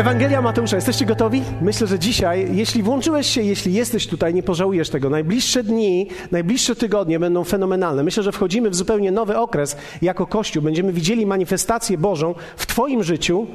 Ewangelia 0.00 0.42
Mateusza, 0.42 0.76
jesteście 0.76 1.06
gotowi? 1.06 1.42
Myślę, 1.60 1.86
że 1.86 1.98
dzisiaj, 1.98 2.56
jeśli 2.56 2.82
włączyłeś 2.82 3.26
się, 3.26 3.42
jeśli 3.42 3.74
jesteś 3.74 4.06
tutaj, 4.06 4.34
nie 4.34 4.42
pożałujesz 4.42 4.90
tego. 4.90 5.10
Najbliższe 5.10 5.62
dni, 5.62 6.08
najbliższe 6.30 6.76
tygodnie 6.76 7.18
będą 7.18 7.44
fenomenalne. 7.44 8.02
Myślę, 8.02 8.22
że 8.22 8.32
wchodzimy 8.32 8.70
w 8.70 8.74
zupełnie 8.74 9.12
nowy 9.12 9.38
okres 9.38 9.76
jako 10.02 10.26
Kościół. 10.26 10.62
Będziemy 10.62 10.92
widzieli 10.92 11.26
manifestację 11.26 11.98
Bożą 11.98 12.34
w 12.56 12.66
Twoim 12.66 13.02
życiu, 13.02 13.46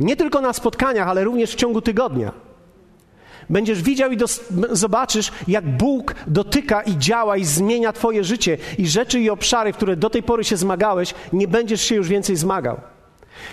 nie 0.00 0.16
tylko 0.16 0.40
na 0.40 0.52
spotkaniach, 0.52 1.08
ale 1.08 1.24
również 1.24 1.52
w 1.52 1.56
ciągu 1.56 1.80
tygodnia. 1.80 2.32
Będziesz 3.50 3.82
widział 3.82 4.10
i 4.10 4.18
zobaczysz, 4.70 5.32
jak 5.48 5.76
Bóg 5.76 6.14
dotyka 6.26 6.82
i 6.82 6.98
działa 6.98 7.36
i 7.36 7.44
zmienia 7.44 7.92
Twoje 7.92 8.24
życie 8.24 8.58
i 8.78 8.86
rzeczy 8.86 9.20
i 9.20 9.30
obszary, 9.30 9.72
w 9.72 9.76
które 9.76 9.96
do 9.96 10.10
tej 10.10 10.22
pory 10.22 10.44
się 10.44 10.56
zmagałeś, 10.56 11.14
nie 11.32 11.48
będziesz 11.48 11.80
się 11.80 11.94
już 11.94 12.08
więcej 12.08 12.36
zmagał. 12.36 12.95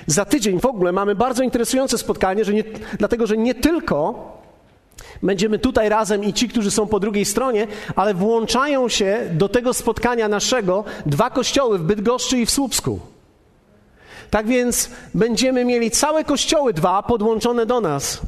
Za 0.08 0.26
tydzień 0.26 0.60
w 0.60 0.66
ogóle 0.66 0.92
mamy 0.92 1.16
bardzo 1.16 1.44
interesujące 1.44 1.98
spotkanie, 1.98 2.46
że 2.46 2.54
nie, 2.54 2.64
dlatego 2.98 3.28
że 3.28 3.38
nie 3.38 3.56
tylko 3.56 4.32
będziemy 5.24 5.60
tutaj 5.60 5.90
razem 5.90 6.24
i 6.24 6.34
ci, 6.34 6.50
którzy 6.50 6.72
są 6.72 6.88
po 6.88 7.00
drugiej 7.00 7.26
stronie, 7.26 7.68
ale 7.96 8.14
włączają 8.14 8.90
się 8.90 9.30
do 9.32 9.50
tego 9.50 9.74
spotkania 9.74 10.28
naszego 10.28 10.84
dwa 11.06 11.30
kościoły 11.30 11.80
w 11.80 11.84
Bydgoszczy 11.84 12.38
i 12.38 12.46
w 12.46 12.52
Słupsku. 12.52 13.00
Tak 14.30 14.48
więc 14.48 14.90
będziemy 15.14 15.66
mieli 15.66 15.92
całe 15.92 16.24
kościoły 16.24 16.74
dwa 16.74 17.04
podłączone 17.04 17.66
do 17.66 17.82
nas. 17.82 18.22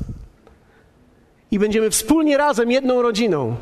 I 1.51 1.59
będziemy 1.59 1.89
wspólnie 1.89 2.37
razem 2.37 2.71
jedną 2.71 3.01
rodziną. 3.01 3.55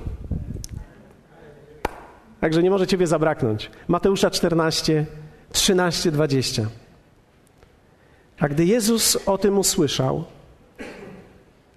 Także 2.42 2.64
nie 2.64 2.70
może 2.70 2.88
Ciebie 2.88 3.08
zabraknąć. 3.08 3.72
Mateusza 3.88 4.32
14, 4.32 5.06
13, 5.52 6.12
20. 6.12 6.83
A 8.44 8.50
gdy 8.50 8.66
Jezus 8.66 9.18
o 9.26 9.38
tym 9.38 9.60
usłyszał, 9.60 10.24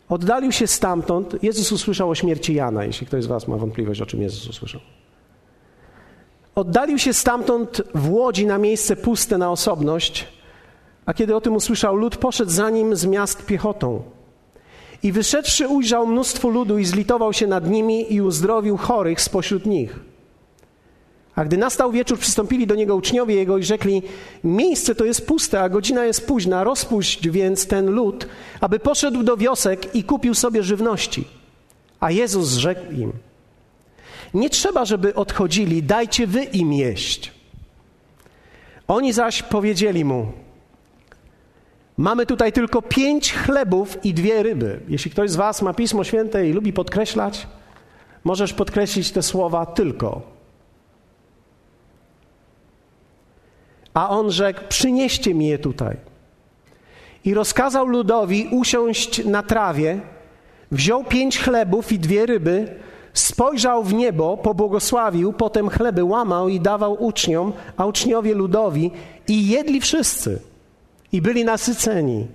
oddalił 0.08 0.52
się 0.52 0.66
stamtąd. 0.66 1.42
Jezus 1.42 1.72
usłyszał 1.72 2.10
o 2.10 2.14
śmierci 2.14 2.54
Jana, 2.54 2.84
jeśli 2.84 3.06
ktoś 3.06 3.24
z 3.24 3.26
Was 3.26 3.48
ma 3.48 3.56
wątpliwość, 3.56 4.00
o 4.00 4.06
czym 4.06 4.22
Jezus 4.22 4.48
usłyszał. 4.48 4.80
Oddalił 6.54 6.98
się 6.98 7.12
stamtąd 7.12 7.82
w 7.94 8.10
łodzi 8.10 8.46
na 8.46 8.58
miejsce 8.58 8.96
puste 8.96 9.38
na 9.38 9.50
osobność, 9.50 10.28
a 11.06 11.14
kiedy 11.14 11.36
o 11.36 11.40
tym 11.40 11.56
usłyszał 11.56 11.96
lud, 11.96 12.16
poszedł 12.16 12.50
za 12.50 12.70
nim 12.70 12.96
z 12.96 13.06
miast 13.06 13.46
piechotą. 13.46 14.02
I 15.02 15.12
wyszedłszy 15.12 15.68
ujrzał 15.68 16.06
mnóstwo 16.06 16.48
ludu 16.48 16.78
i 16.78 16.84
zlitował 16.84 17.32
się 17.32 17.46
nad 17.46 17.70
nimi 17.70 18.14
i 18.14 18.22
uzdrowił 18.22 18.76
chorych 18.76 19.20
spośród 19.20 19.66
nich. 19.66 20.00
A 21.36 21.44
gdy 21.44 21.56
nastał 21.56 21.92
wieczór, 21.92 22.18
przystąpili 22.18 22.66
do 22.66 22.74
niego 22.74 22.96
uczniowie 22.96 23.34
jego 23.34 23.58
i 23.58 23.62
rzekli: 23.62 24.02
Miejsce 24.44 24.94
to 24.94 25.04
jest 25.04 25.26
puste, 25.26 25.60
a 25.60 25.68
godzina 25.68 26.04
jest 26.04 26.26
późna, 26.26 26.64
rozpuść 26.64 27.28
więc 27.28 27.66
ten 27.66 27.90
lud, 27.90 28.28
aby 28.60 28.78
poszedł 28.78 29.22
do 29.22 29.36
wiosek 29.36 29.94
i 29.94 30.04
kupił 30.04 30.34
sobie 30.34 30.62
żywności. 30.62 31.24
A 32.00 32.10
Jezus 32.10 32.52
rzekł 32.52 32.92
im: 32.92 33.12
Nie 34.34 34.50
trzeba, 34.50 34.84
żeby 34.84 35.14
odchodzili, 35.14 35.82
dajcie 35.82 36.26
wy 36.26 36.42
im 36.42 36.72
jeść. 36.72 37.32
Oni 38.88 39.12
zaś 39.12 39.42
powiedzieli 39.42 40.04
mu: 40.04 40.32
Mamy 41.96 42.26
tutaj 42.26 42.52
tylko 42.52 42.82
pięć 42.82 43.32
chlebów 43.32 44.04
i 44.04 44.14
dwie 44.14 44.42
ryby. 44.42 44.80
Jeśli 44.88 45.10
ktoś 45.10 45.30
z 45.30 45.36
Was 45.36 45.62
ma 45.62 45.74
pismo 45.74 46.04
święte 46.04 46.48
i 46.48 46.52
lubi 46.52 46.72
podkreślać, 46.72 47.46
możesz 48.24 48.52
podkreślić 48.52 49.10
te 49.10 49.22
słowa 49.22 49.66
tylko. 49.66 50.35
A 53.96 54.08
on 54.08 54.30
rzekł: 54.30 54.60
Przynieście 54.68 55.34
mi 55.34 55.46
je 55.46 55.58
tutaj. 55.58 55.96
I 57.24 57.34
rozkazał 57.34 57.86
ludowi 57.86 58.48
usiąść 58.52 59.24
na 59.24 59.42
trawie, 59.42 60.00
wziął 60.70 61.04
pięć 61.04 61.38
chlebów 61.38 61.92
i 61.92 61.98
dwie 61.98 62.26
ryby, 62.26 62.74
spojrzał 63.12 63.84
w 63.84 63.94
niebo, 63.94 64.36
pobłogosławił, 64.36 65.32
potem 65.32 65.68
chleby 65.68 66.04
łamał 66.04 66.48
i 66.48 66.60
dawał 66.60 67.04
uczniom, 67.04 67.52
a 67.76 67.86
uczniowie 67.86 68.34
ludowi, 68.34 68.90
i 69.28 69.48
jedli 69.48 69.80
wszyscy. 69.80 70.40
I 71.12 71.22
byli 71.22 71.44
nasyceni. 71.44 72.26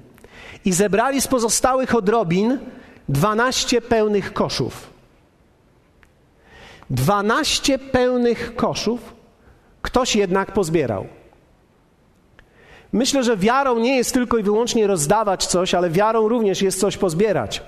I 0.66 0.74
zebrali 0.74 1.22
z 1.22 1.28
pozostałych 1.28 1.96
odrobin 1.96 2.60
dwanaście 3.10 3.82
pełnych 3.82 4.34
koszów. 4.34 4.90
Dwanaście 6.90 7.80
pełnych 7.80 8.56
koszów 8.56 9.14
ktoś 9.82 10.16
jednak 10.16 10.52
pozbierał. 10.52 11.21
Myślę, 12.94 13.24
że 13.24 13.38
wiarą 13.38 13.79
nie 13.79 13.96
jest 13.96 14.13
tylko 14.13 14.38
i 14.38 14.44
wyłącznie 14.44 14.88
rozdawać 14.88 15.46
coś, 15.46 15.74
ale 15.74 15.90
wiarą 15.90 16.28
również 16.28 16.62
jest 16.62 16.79
coś 16.79 16.97
pozbierać. 16.97 17.62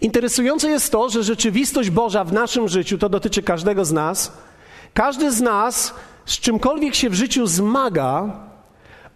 Interesujące 0.00 0.70
jest 0.70 0.92
to, 0.92 1.08
że 1.08 1.22
rzeczywistość 1.22 1.90
Boża 1.90 2.24
w 2.24 2.32
naszym 2.32 2.68
życiu, 2.68 2.98
to 2.98 3.08
dotyczy 3.08 3.42
każdego 3.42 3.84
z 3.84 3.92
nas, 3.92 4.32
każdy 4.94 5.32
z 5.32 5.40
nas 5.40 5.94
z 6.26 6.40
czymkolwiek 6.40 6.94
się 6.94 7.10
w 7.10 7.14
życiu 7.14 7.46
zmaga, 7.46 8.40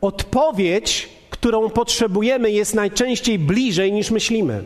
odpowiedź, 0.01 1.09
którą 1.31 1.71
potrzebujemy, 1.71 2.51
jest 2.51 2.75
najczęściej 2.75 3.39
bliżej 3.39 3.93
niż 3.93 4.11
myślimy. 4.11 4.65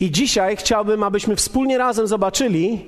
I 0.00 0.10
dzisiaj 0.10 0.56
chciałbym, 0.56 1.02
abyśmy 1.02 1.36
wspólnie 1.36 1.78
razem 1.78 2.06
zobaczyli, 2.06 2.84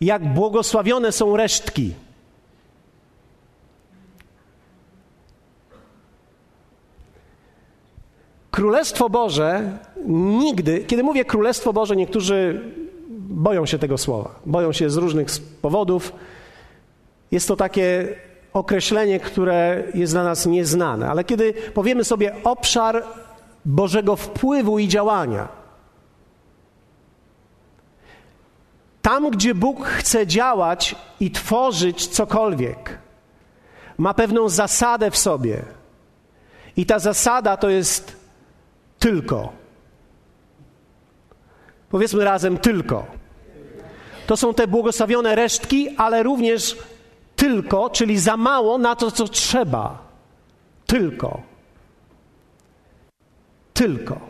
jak 0.00 0.34
błogosławione 0.34 1.12
są 1.12 1.36
resztki. 1.36 1.94
Królestwo 8.50 9.10
Boże 9.10 9.78
nigdy, 10.06 10.84
kiedy 10.84 11.02
mówię 11.02 11.24
Królestwo 11.24 11.72
Boże, 11.72 11.96
niektórzy 11.96 12.60
boją 13.18 13.66
się 13.66 13.78
tego 13.78 13.98
słowa. 13.98 14.34
Boją 14.46 14.72
się 14.72 14.90
z 14.90 14.96
różnych 14.96 15.28
powodów. 15.62 16.12
Jest 17.30 17.48
to 17.48 17.56
takie 17.56 18.16
określenie, 18.52 19.20
które 19.20 19.84
jest 19.94 20.12
dla 20.12 20.24
nas 20.24 20.46
nieznane, 20.46 21.08
ale 21.08 21.24
kiedy 21.24 21.52
powiemy 21.52 22.04
sobie 22.04 22.36
obszar 22.44 23.04
Bożego 23.64 24.16
wpływu 24.16 24.78
i 24.78 24.88
działania, 24.88 25.48
tam, 29.02 29.30
gdzie 29.30 29.54
Bóg 29.54 29.86
chce 29.86 30.26
działać 30.26 30.96
i 31.20 31.30
tworzyć 31.30 32.06
cokolwiek, 32.06 32.98
ma 33.98 34.14
pewną 34.14 34.48
zasadę 34.48 35.10
w 35.10 35.16
sobie. 35.16 35.62
I 36.76 36.86
ta 36.86 36.98
zasada 36.98 37.56
to 37.56 37.70
jest 37.70 38.19
tylko. 39.00 39.52
Powiedzmy 41.90 42.24
razem 42.24 42.58
tylko. 42.58 43.06
To 44.26 44.36
są 44.36 44.54
te 44.54 44.66
błogosławione 44.66 45.34
resztki, 45.34 45.88
ale 45.96 46.22
również 46.22 46.76
tylko, 47.36 47.90
czyli 47.90 48.18
za 48.18 48.36
mało 48.36 48.78
na 48.78 48.96
to, 48.96 49.10
co 49.10 49.28
trzeba. 49.28 49.98
Tylko. 50.86 51.42
Tylko. 53.74 54.20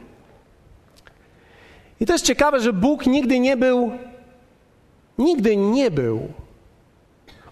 I 2.00 2.06
to 2.06 2.12
jest 2.12 2.24
ciekawe, 2.24 2.60
że 2.60 2.72
Bóg 2.72 3.06
nigdy 3.06 3.40
nie 3.40 3.56
był, 3.56 3.92
nigdy 5.18 5.56
nie 5.56 5.90
był 5.90 6.28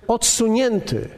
odsunięty 0.08 1.08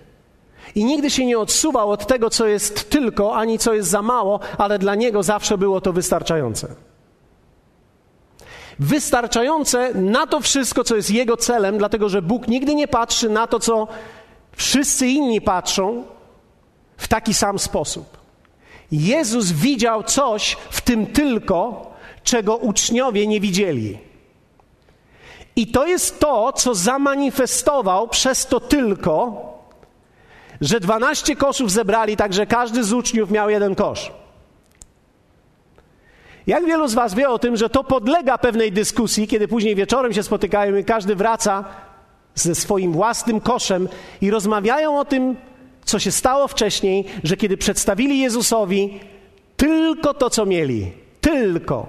i 0.75 0.84
nigdy 0.84 1.10
się 1.10 1.27
nie 1.27 1.39
odsuwał 1.39 1.91
od 1.91 2.06
tego, 2.06 2.30
co 2.30 2.47
jest 2.47 2.91
tylko, 2.91 3.36
ani 3.36 3.59
co 3.59 3.74
jest 3.74 3.89
za 3.89 4.03
mało, 4.03 4.41
ale 4.59 4.78
dla 4.78 4.95
niego 4.95 5.22
zawsze 5.22 5.59
było 5.59 5.80
to 5.80 5.92
wystarczające. 5.92 6.68
Wystarczające 8.78 9.95
na 9.95 10.27
to 10.27 10.41
wszystko, 10.41 10.84
co 10.84 10.97
jest 10.97 11.10
jego 11.10 11.36
celem, 11.36 11.78
dlatego 11.78 12.09
że 12.09 12.22
Bóg 12.22 12.48
nigdy 12.48 12.74
nie 12.74 12.89
patrzy 12.89 13.28
na 13.28 13.47
to, 13.47 13.60
co 13.60 13.89
wszyscy 14.53 15.06
inni 15.06 15.41
patrzą 15.41 16.04
w 16.97 17.09
taki 17.09 17.34
sam 17.34 17.59
sposób. 17.59 18.21
Jezus 18.92 19.53
widział 19.53 20.03
coś 20.03 20.56
w 20.71 20.80
tym 20.80 21.06
tylko, 21.06 21.91
czego 22.24 22.56
uczniowie 22.56 23.27
nie 23.27 23.41
widzieli. 23.41 23.98
I 25.56 25.66
to 25.66 25.86
jest 25.86 26.21
to, 26.21 26.53
co 26.53 26.74
zamanifestował 26.74 28.09
przez 28.09 28.47
to 28.47 28.60
tylko 28.60 29.49
że 30.60 30.80
12 30.80 31.36
koszów 31.36 31.71
zebrali, 31.71 32.16
tak 32.16 32.33
że 32.33 32.47
każdy 32.47 32.84
z 32.84 32.92
uczniów 32.92 33.30
miał 33.30 33.51
jeden 33.51 33.74
kosz. 33.74 34.12
Jak 36.47 36.66
wielu 36.66 36.89
z 36.89 36.95
Was 36.95 37.15
wie 37.15 37.28
o 37.28 37.39
tym, 37.39 37.57
że 37.57 37.68
to 37.68 37.84
podlega 37.84 38.39
pewnej 38.39 38.72
dyskusji, 38.72 39.28
kiedy 39.28 39.48
później 39.48 39.74
wieczorem 39.74 40.12
się 40.12 40.22
spotykają 40.22 40.77
i 40.77 40.84
każdy 40.84 41.16
wraca 41.16 41.65
ze 42.34 42.54
swoim 42.54 42.92
własnym 42.92 43.41
koszem 43.41 43.89
i 44.21 44.30
rozmawiają 44.30 44.98
o 44.98 45.04
tym, 45.04 45.36
co 45.84 45.98
się 45.98 46.10
stało 46.10 46.48
wcześniej, 46.48 47.04
że 47.24 47.36
kiedy 47.36 47.57
przedstawili 47.57 48.18
Jezusowi 48.18 49.01
tylko 49.57 50.15
to, 50.15 50.30
co 50.30 50.47
mieli, 50.47 50.92
tylko, 51.21 51.86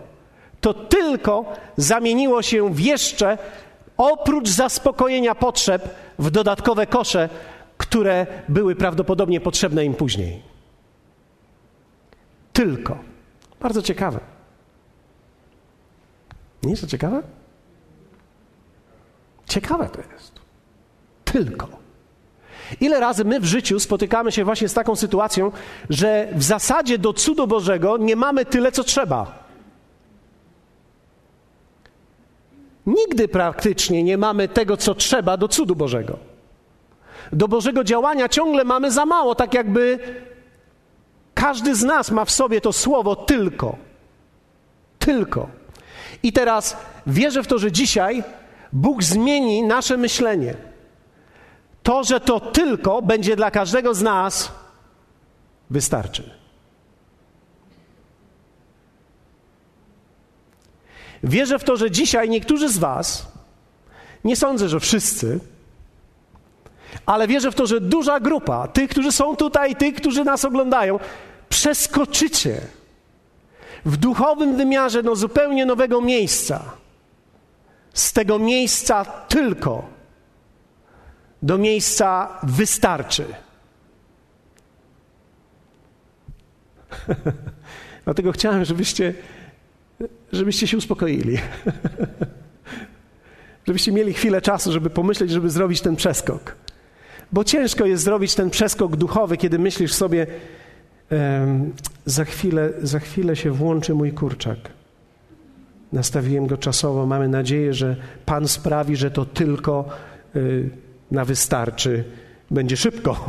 to 0.62 0.73
tylko 0.73 1.53
zamieniło 1.77 2.41
się 2.41 2.73
w 2.73 2.79
jeszcze, 2.79 3.38
oprócz 3.97 4.50
zaspokojenia 4.50 5.35
potrzeb, 5.35 5.95
w 6.19 6.31
dodatkowe 6.31 6.88
kosze, 6.88 7.29
które 7.91 8.27
były 8.49 8.75
prawdopodobnie 8.75 9.41
potrzebne 9.41 9.85
im 9.85 9.93
później. 9.93 10.41
Tylko. 12.53 12.97
Bardzo 13.59 13.81
ciekawe. 13.81 14.19
Nie 16.63 16.69
jest 16.69 16.81
to 16.81 16.88
ciekawe? 16.88 17.23
Ciekawe 19.45 19.89
to 19.89 20.01
jest. 20.13 20.39
Tylko. 21.25 21.67
Ile 22.81 22.99
razy 22.99 23.25
my 23.25 23.39
w 23.39 23.45
życiu 23.45 23.79
spotykamy 23.79 24.31
się 24.31 24.44
właśnie 24.44 24.69
z 24.69 24.73
taką 24.73 24.95
sytuacją, 24.95 25.51
że 25.89 26.27
w 26.35 26.44
zasadzie 26.44 26.97
do 26.97 27.13
cudu 27.13 27.47
Bożego 27.47 27.97
nie 27.97 28.15
mamy 28.15 28.45
tyle, 28.45 28.71
co 28.71 28.83
trzeba. 28.83 29.44
Nigdy 32.85 33.27
praktycznie 33.27 34.03
nie 34.03 34.17
mamy 34.17 34.47
tego, 34.47 34.77
co 34.77 34.95
trzeba 34.95 35.37
do 35.37 35.47
cudu 35.47 35.75
Bożego. 35.75 36.31
Do 37.33 37.47
Bożego 37.47 37.83
działania 37.83 38.29
ciągle 38.29 38.63
mamy 38.63 38.91
za 38.91 39.06
mało, 39.06 39.35
tak 39.35 39.53
jakby 39.53 40.00
każdy 41.33 41.75
z 41.75 41.83
nas 41.83 42.12
ma 42.12 42.25
w 42.25 42.31
sobie 42.31 42.62
to 42.62 42.73
słowo 42.73 43.15
tylko. 43.15 43.77
Tylko. 45.00 45.50
I 46.23 46.33
teraz 46.33 46.77
wierzę 47.07 47.44
w 47.44 47.47
to, 47.47 47.59
że 47.59 47.71
dzisiaj 47.71 48.23
Bóg 48.73 49.03
zmieni 49.03 49.63
nasze 49.63 49.97
myślenie. 49.97 50.56
To, 51.83 52.03
że 52.03 52.19
to 52.19 52.39
tylko 52.39 53.01
będzie 53.01 53.35
dla 53.35 53.51
każdego 53.51 53.94
z 53.94 54.01
nas 54.01 54.51
wystarczy. 55.69 56.41
Wierzę 61.23 61.59
w 61.59 61.63
to, 61.63 61.77
że 61.77 61.91
dzisiaj 61.91 62.29
niektórzy 62.29 62.69
z 62.69 62.77
Was, 62.77 63.31
nie 64.23 64.35
sądzę, 64.35 64.69
że 64.69 64.79
wszyscy, 64.79 65.39
ale 67.05 67.27
wierzę 67.27 67.51
w 67.51 67.55
to, 67.55 67.67
że 67.67 67.81
duża 67.81 68.19
grupa 68.19 68.67
tych, 68.67 68.89
którzy 68.89 69.11
są 69.11 69.35
tutaj, 69.35 69.75
tych, 69.75 69.95
którzy 69.95 70.23
nas 70.23 70.45
oglądają, 70.45 70.99
przeskoczycie 71.49 72.61
w 73.85 73.97
duchowym 73.97 74.57
wymiarze 74.57 75.03
do 75.03 75.15
zupełnie 75.15 75.65
nowego 75.65 76.01
miejsca. 76.01 76.63
Z 77.93 78.13
tego 78.13 78.39
miejsca 78.39 79.05
tylko 79.05 79.89
do 81.41 81.57
miejsca 81.57 82.39
wystarczy. 82.43 83.25
Dlatego 88.05 88.31
chciałem, 88.31 88.65
żebyście 88.65 89.13
żebyście 90.31 90.67
się 90.67 90.77
uspokoili. 90.77 91.37
żebyście 93.67 93.91
mieli 93.91 94.13
chwilę 94.13 94.41
czasu, 94.41 94.71
żeby 94.71 94.89
pomyśleć, 94.89 95.31
żeby 95.31 95.49
zrobić 95.49 95.81
ten 95.81 95.95
przeskok. 95.95 96.55
Bo 97.31 97.44
ciężko 97.44 97.86
jest 97.86 98.04
zrobić 98.04 98.36
ten 98.36 98.50
przeskok 98.50 98.95
duchowy, 98.95 99.38
kiedy 99.38 99.60
myślisz 99.60 99.94
sobie, 99.94 100.28
za, 102.06 102.25
chwilę, 102.25 102.69
za 102.81 103.00
chwilę 103.00 103.36
się 103.36 103.51
włączy 103.51 103.94
mój 103.94 104.12
kurczak. 104.12 104.57
Nastawiłem 105.94 106.48
go 106.48 106.57
czasowo. 106.57 107.06
Mamy 107.06 107.28
nadzieję, 107.28 107.74
że 107.74 107.95
Pan 108.25 108.48
sprawi, 108.48 108.95
że 108.95 109.12
to 109.12 109.25
tylko 109.25 109.89
y, 110.36 110.69
na 111.12 111.25
wystarczy. 111.25 112.04
Będzie 112.51 112.78
szybko. 112.78 113.16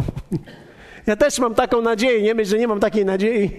Ja 1.07 1.17
też 1.17 1.39
mam 1.39 1.55
taką 1.55 1.83
nadzieję. 1.83 2.23
Nie 2.23 2.35
myśl, 2.35 2.51
że 2.51 2.59
nie 2.59 2.69
mam 2.69 2.81
takiej 2.81 3.05
nadziei. 3.05 3.51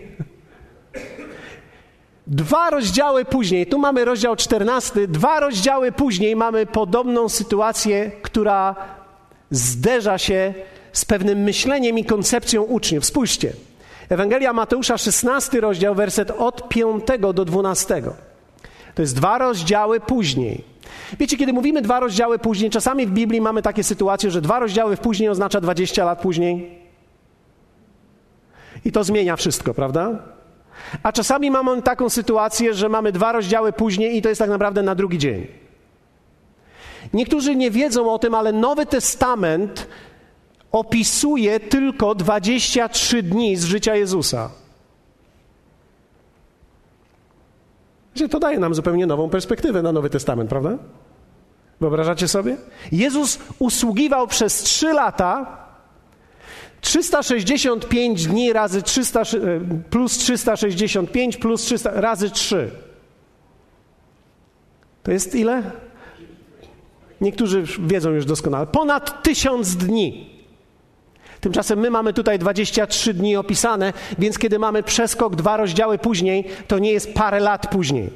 Dwa 2.28 2.70
rozdziały 2.70 3.26
później, 3.26 3.68
tu 3.68 3.80
mamy 3.80 4.06
rozdział 4.06 4.36
14, 4.36 5.08
dwa 5.08 5.40
rozdziały 5.40 5.92
później 5.92 6.36
mamy 6.36 6.66
podobną 6.66 7.30
sytuację, 7.30 8.12
która 8.22 8.76
zderza 9.54 10.18
się 10.18 10.54
z 10.94 11.06
pewnym 11.06 11.40
myśleniem 11.40 12.00
i 12.00 12.06
koncepcją 12.06 12.62
uczniów. 12.62 13.06
Spójrzcie. 13.06 13.54
Ewangelia 14.10 14.54
Mateusza, 14.54 14.98
16 14.98 15.62
rozdział, 15.62 15.96
werset 15.96 16.32
od 16.32 16.70
5 16.70 17.04
do 17.20 17.46
12. 17.46 18.02
To 18.96 19.02
jest 19.02 19.16
dwa 19.16 19.38
rozdziały 19.38 20.00
później. 20.00 20.64
Wiecie, 21.20 21.38
kiedy 21.38 21.54
mówimy 21.54 21.82
dwa 21.82 22.00
rozdziały 22.00 22.40
później, 22.40 22.70
czasami 22.70 23.08
w 23.08 23.12
Biblii 23.12 23.42
mamy 23.42 23.62
takie 23.62 23.84
sytuacje, 23.84 24.32
że 24.32 24.42
dwa 24.42 24.60
rozdziały 24.60 24.98
później 24.98 25.30
oznacza 25.30 25.62
20 25.62 26.06
lat 26.06 26.22
później. 26.22 26.80
I 28.86 28.92
to 28.92 29.04
zmienia 29.04 29.36
wszystko, 29.36 29.74
prawda? 29.74 30.20
A 31.04 31.12
czasami 31.12 31.52
mamy 31.52 31.82
taką 31.82 32.10
sytuację, 32.10 32.74
że 32.74 32.90
mamy 32.90 33.12
dwa 33.12 33.32
rozdziały 33.32 33.74
później 33.74 34.18
i 34.18 34.22
to 34.22 34.30
jest 34.30 34.40
tak 34.40 34.50
naprawdę 34.50 34.84
na 34.84 34.96
drugi 34.96 35.18
dzień. 35.18 35.63
Niektórzy 37.14 37.56
nie 37.56 37.72
wiedzą 37.72 38.14
o 38.14 38.20
tym, 38.20 38.36
ale 38.36 38.52
Nowy 38.52 38.86
Testament 38.86 39.88
opisuje 40.72 41.60
tylko 41.60 42.16
23 42.16 43.24
dni 43.24 43.56
z 43.56 43.64
życia 43.64 43.96
Jezusa. 43.96 44.50
To 48.32 48.40
daje 48.40 48.60
nam 48.60 48.76
zupełnie 48.76 49.06
nową 49.06 49.30
perspektywę 49.30 49.82
na 49.82 49.92
Nowy 49.92 50.10
Testament, 50.10 50.50
prawda? 50.50 50.78
Wyobrażacie 51.82 52.28
sobie? 52.28 52.58
Jezus 52.92 53.40
usługiwał 53.60 54.28
przez 54.28 54.64
trzy 54.64 54.94
lata 54.94 55.58
365 56.82 58.28
dni 58.28 58.54
razy 58.54 58.82
300, 58.82 59.22
e, 59.22 59.26
plus 59.90 60.18
365 60.18 61.38
plus 61.38 61.62
300 61.62 61.92
razy 62.02 62.30
3. 62.30 62.72
To 65.04 65.12
jest 65.12 65.36
ile? 65.36 65.72
Niektórzy 67.24 67.64
wiedzą 67.80 68.10
już 68.10 68.26
doskonale. 68.26 68.68
Ponad 68.68 69.24
tysiąc 69.24 69.76
dni. 69.76 70.30
Tymczasem 71.42 71.80
my 71.80 71.90
mamy 71.90 72.14
tutaj 72.14 72.40
23 72.40 73.14
dni 73.14 73.36
opisane, 73.36 73.94
więc 74.20 74.38
kiedy 74.38 74.60
mamy 74.60 74.84
przeskok 74.84 75.36
dwa 75.36 75.58
rozdziały 75.58 75.98
później, 75.98 76.46
to 76.68 76.80
nie 76.80 76.92
jest 76.92 77.14
parę 77.14 77.40
lat 77.40 77.68
później. 77.68 78.10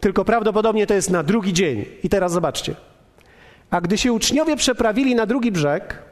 Tylko 0.00 0.24
prawdopodobnie 0.24 0.86
to 0.86 0.94
jest 0.94 1.10
na 1.10 1.22
drugi 1.22 1.52
dzień. 1.52 1.84
I 2.02 2.08
teraz 2.08 2.32
zobaczcie. 2.32 2.74
A 3.70 3.80
gdy 3.80 3.98
się 3.98 4.12
uczniowie 4.12 4.56
przeprawili 4.56 5.14
na 5.14 5.26
drugi 5.26 5.52
brzeg, 5.52 6.08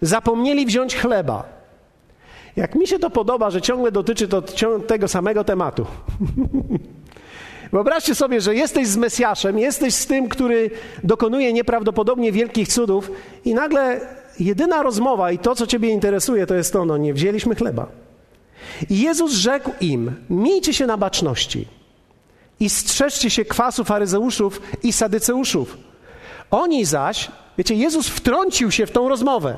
Zapomnieli 0.00 0.66
wziąć 0.66 0.96
chleba. 0.96 1.44
Jak 2.56 2.74
mi 2.74 2.86
się 2.86 2.98
to 2.98 3.10
podoba, 3.10 3.50
że 3.50 3.62
ciągle 3.62 3.92
dotyczy 3.92 4.28
to 4.28 4.42
tego 4.86 5.08
samego 5.08 5.44
tematu. 5.44 5.86
Wyobraźcie 7.72 8.14
sobie, 8.14 8.40
że 8.40 8.54
jesteś 8.54 8.88
z 8.88 8.96
Mesjaszem, 8.96 9.58
jesteś 9.58 9.94
z 9.94 10.06
tym, 10.06 10.28
który 10.28 10.70
dokonuje 11.04 11.52
nieprawdopodobnie 11.52 12.32
wielkich 12.32 12.68
cudów, 12.68 13.10
i 13.44 13.54
nagle 13.54 14.00
jedyna 14.40 14.82
rozmowa 14.82 15.32
i 15.32 15.38
to, 15.38 15.54
co 15.54 15.66
Ciebie 15.66 15.88
interesuje, 15.90 16.46
to 16.46 16.54
jest 16.54 16.72
to: 16.72 16.84
no, 16.84 16.96
nie 16.96 17.14
wzięliśmy 17.14 17.54
chleba. 17.54 17.86
I 18.90 19.00
Jezus 19.00 19.32
rzekł 19.32 19.70
im: 19.80 20.14
Miejcie 20.30 20.74
się 20.74 20.86
na 20.86 20.96
baczności 20.96 21.68
i 22.60 22.70
strzeżcie 22.70 23.30
się 23.30 23.44
kwasu 23.44 23.84
faryzeuszów 23.84 24.60
i 24.82 24.92
sadyceuszów. 24.92 25.76
Oni 26.50 26.84
zaś, 26.84 27.30
wiecie, 27.58 27.74
Jezus 27.74 28.08
wtrącił 28.08 28.70
się 28.70 28.86
w 28.86 28.90
tą 28.90 29.08
rozmowę. 29.08 29.56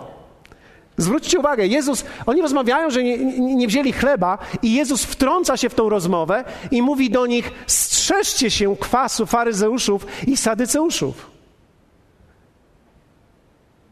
Zwróćcie 0.96 1.38
uwagę, 1.38 1.66
Jezus, 1.66 2.04
oni 2.26 2.42
rozmawiają, 2.42 2.90
że 2.90 3.02
nie, 3.02 3.18
nie, 3.56 3.66
wzięli 3.66 3.92
chleba, 3.92 4.38
i 4.62 4.74
Jezus 4.74 5.04
wtrąca 5.04 5.56
się 5.56 5.68
w 5.68 5.74
tą 5.74 5.88
rozmowę 5.88 6.44
i 6.70 6.82
mówi 6.82 7.10
do 7.10 7.26
nich: 7.26 7.52
strzeżcie 7.66 8.50
się 8.50 8.76
kwasu 8.76 9.26
faryzeuszów 9.26 10.06
i 10.26 10.36
sadyceuszów. 10.36 11.30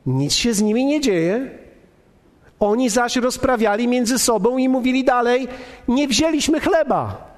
Nic 0.07 0.33
się 0.33 0.55
z 0.55 0.63
nimi 0.63 0.87
nie 0.87 1.01
dzieje. 1.01 1.51
Oni 2.61 2.91
zaś 2.91 3.17
rozprawiali 3.17 3.89
między 3.89 4.19
sobą 4.19 4.59
i 4.59 4.69
mówili 4.69 5.05
dalej: 5.05 5.49
Nie 5.89 6.09
wzięliśmy 6.09 6.61
chleba. 6.61 7.29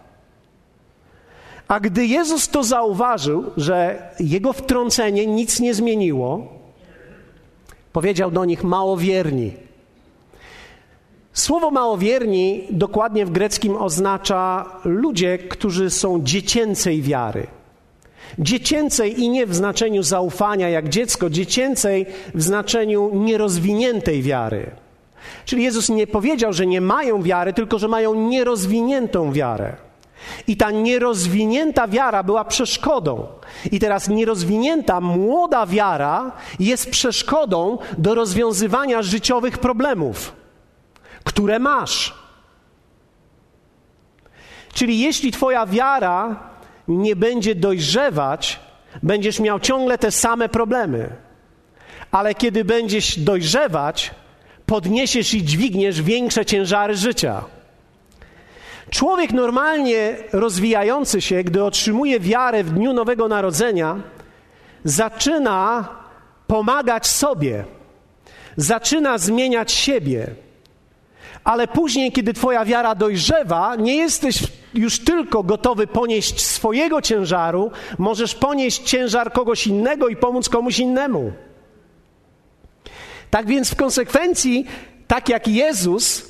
A 1.69 1.81
gdy 1.81 2.07
Jezus 2.07 2.49
to 2.49 2.65
zauważył, 2.65 3.45
że 3.57 4.09
jego 4.21 4.53
wtrącenie 4.53 5.27
nic 5.27 5.61
nie 5.61 5.75
zmieniło, 5.75 6.60
Powiedział 7.93 8.31
do 8.31 8.45
nich 8.45 8.65
małowierni. 8.65 9.53
Słowo 11.33 11.71
małowierni 11.71 12.67
dokładnie 12.71 13.27
w 13.27 13.31
greckim 13.31 13.77
oznacza 13.77 14.67
ludzie, 14.85 15.39
którzy 15.39 15.91
są 15.91 16.23
dziecięcej 16.23 17.03
wiary. 17.03 17.47
Dziecięcej 18.39 19.21
i 19.21 19.29
nie 19.29 19.47
w 19.47 19.55
znaczeniu 19.55 20.03
zaufania 20.03 20.69
jak 20.69 20.89
dziecko, 20.89 21.31
dziecięcej 21.31 22.07
w 22.35 22.43
znaczeniu 22.43 23.11
nierozwiniętej 23.15 24.23
wiary. 24.23 24.71
Czyli 25.45 25.65
Jezus 25.65 25.89
nie 25.89 26.07
powiedział, 26.07 26.53
że 26.53 26.67
nie 26.67 26.81
mają 26.81 27.23
wiary, 27.23 27.53
tylko 27.53 27.79
że 27.79 27.89
mają 27.89 28.15
nierozwiniętą 28.15 29.33
wiarę. 29.33 29.90
I 30.47 30.57
ta 30.57 30.71
nierozwinięta 30.71 31.89
wiara 31.89 32.23
była 32.23 32.45
przeszkodą. 32.45 33.27
I 33.73 33.79
teraz 33.79 34.09
nierozwinięta, 34.09 35.01
młoda 35.01 35.67
wiara 35.67 36.33
jest 36.61 36.91
przeszkodą 36.91 37.79
do 37.99 38.15
rozwiązywania 38.15 39.03
życiowych 39.03 39.59
problemów, 39.59 40.33
które 41.25 41.59
masz. 41.59 42.15
Czyli 44.73 45.01
jeśli 45.01 45.33
Twoja 45.33 45.67
wiara 45.67 46.51
nie 46.89 47.17
będzie 47.17 47.55
dojrzewać, 47.55 48.61
będziesz 49.03 49.41
miał 49.41 49.61
ciągle 49.61 49.99
te 49.99 50.11
same 50.11 50.49
problemy. 50.49 51.17
Ale 52.11 52.35
kiedy 52.35 52.65
będziesz 52.65 53.19
dojrzewać, 53.19 54.11
podniesiesz 54.67 55.35
i 55.35 55.45
dźwigniesz 55.45 56.03
większe 56.03 56.47
ciężary 56.47 56.97
życia. 56.97 57.45
Człowiek 58.91 59.33
normalnie 59.33 60.17
rozwijający 60.33 61.21
się, 61.21 61.45
gdy 61.45 61.65
otrzymuje 61.65 62.21
wiarę 62.21 62.65
w 62.65 62.71
dniu 62.71 62.93
Nowego 62.93 63.29
Narodzenia, 63.29 64.01
zaczyna 64.85 65.89
pomagać 66.47 67.07
sobie, 67.07 67.65
zaczyna 68.57 69.19
zmieniać 69.19 69.73
siebie. 69.73 70.27
Ale 71.45 71.69
później, 71.69 72.13
kiedy 72.13 72.35
Twoja 72.35 72.65
wiara 72.65 72.95
dojrzewa, 72.95 73.77
nie 73.77 73.97
jesteś 73.97 74.43
już 74.75 74.99
tylko 74.99 75.43
gotowy 75.43 75.87
ponieść 75.87 76.41
swojego 76.41 77.03
ciężaru, 77.03 77.71
możesz 77.99 78.35
ponieść 78.35 78.83
ciężar 78.83 79.33
kogoś 79.33 79.67
innego 79.67 80.09
i 80.09 80.17
pomóc 80.17 80.49
komuś 80.49 80.79
innemu. 80.79 81.33
Tak 83.31 83.47
więc 83.47 83.71
w 83.71 83.77
konsekwencji, 83.77 84.67
tak 85.07 85.29
jak 85.29 85.49
Jezus 85.49 86.30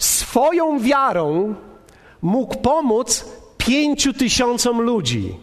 swoją 0.00 0.80
wiarą 0.80 1.54
mógł 2.22 2.56
pomóc 2.56 3.24
pięciu 3.58 4.12
tysiącom 4.12 4.80
ludzi. 4.80 5.36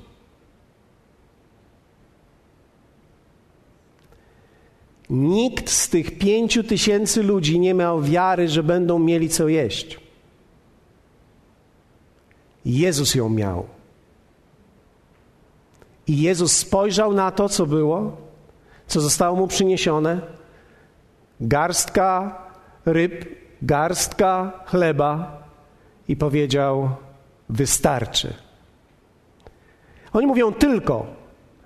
Nikt 5.09 5.69
z 5.69 5.89
tych 5.89 6.17
pięciu 6.17 6.63
tysięcy 6.63 7.23
ludzi 7.23 7.59
nie 7.59 7.73
miał 7.73 8.01
wiary, 8.01 8.47
że 8.47 8.63
będą 8.63 8.99
mieli 8.99 9.29
co 9.29 9.47
jeść. 9.47 9.99
Jezus 12.65 13.15
ją 13.15 13.29
miał. 13.29 13.65
I 16.07 16.21
Jezus 16.21 16.57
spojrzał 16.57 17.13
na 17.13 17.31
to, 17.31 17.49
co 17.49 17.65
było, 17.65 18.17
co 18.87 19.01
zostało 19.01 19.35
mu 19.35 19.47
przyniesione. 19.47 20.21
Garstka 21.41 22.41
ryb, 22.85 23.25
garstka 23.61 24.51
chleba 24.65 25.43
i 26.07 26.15
powiedział: 26.15 26.89
Wystarczy. 27.49 28.33
Oni 30.13 30.27
mówią 30.27 30.53
tylko, 30.53 31.05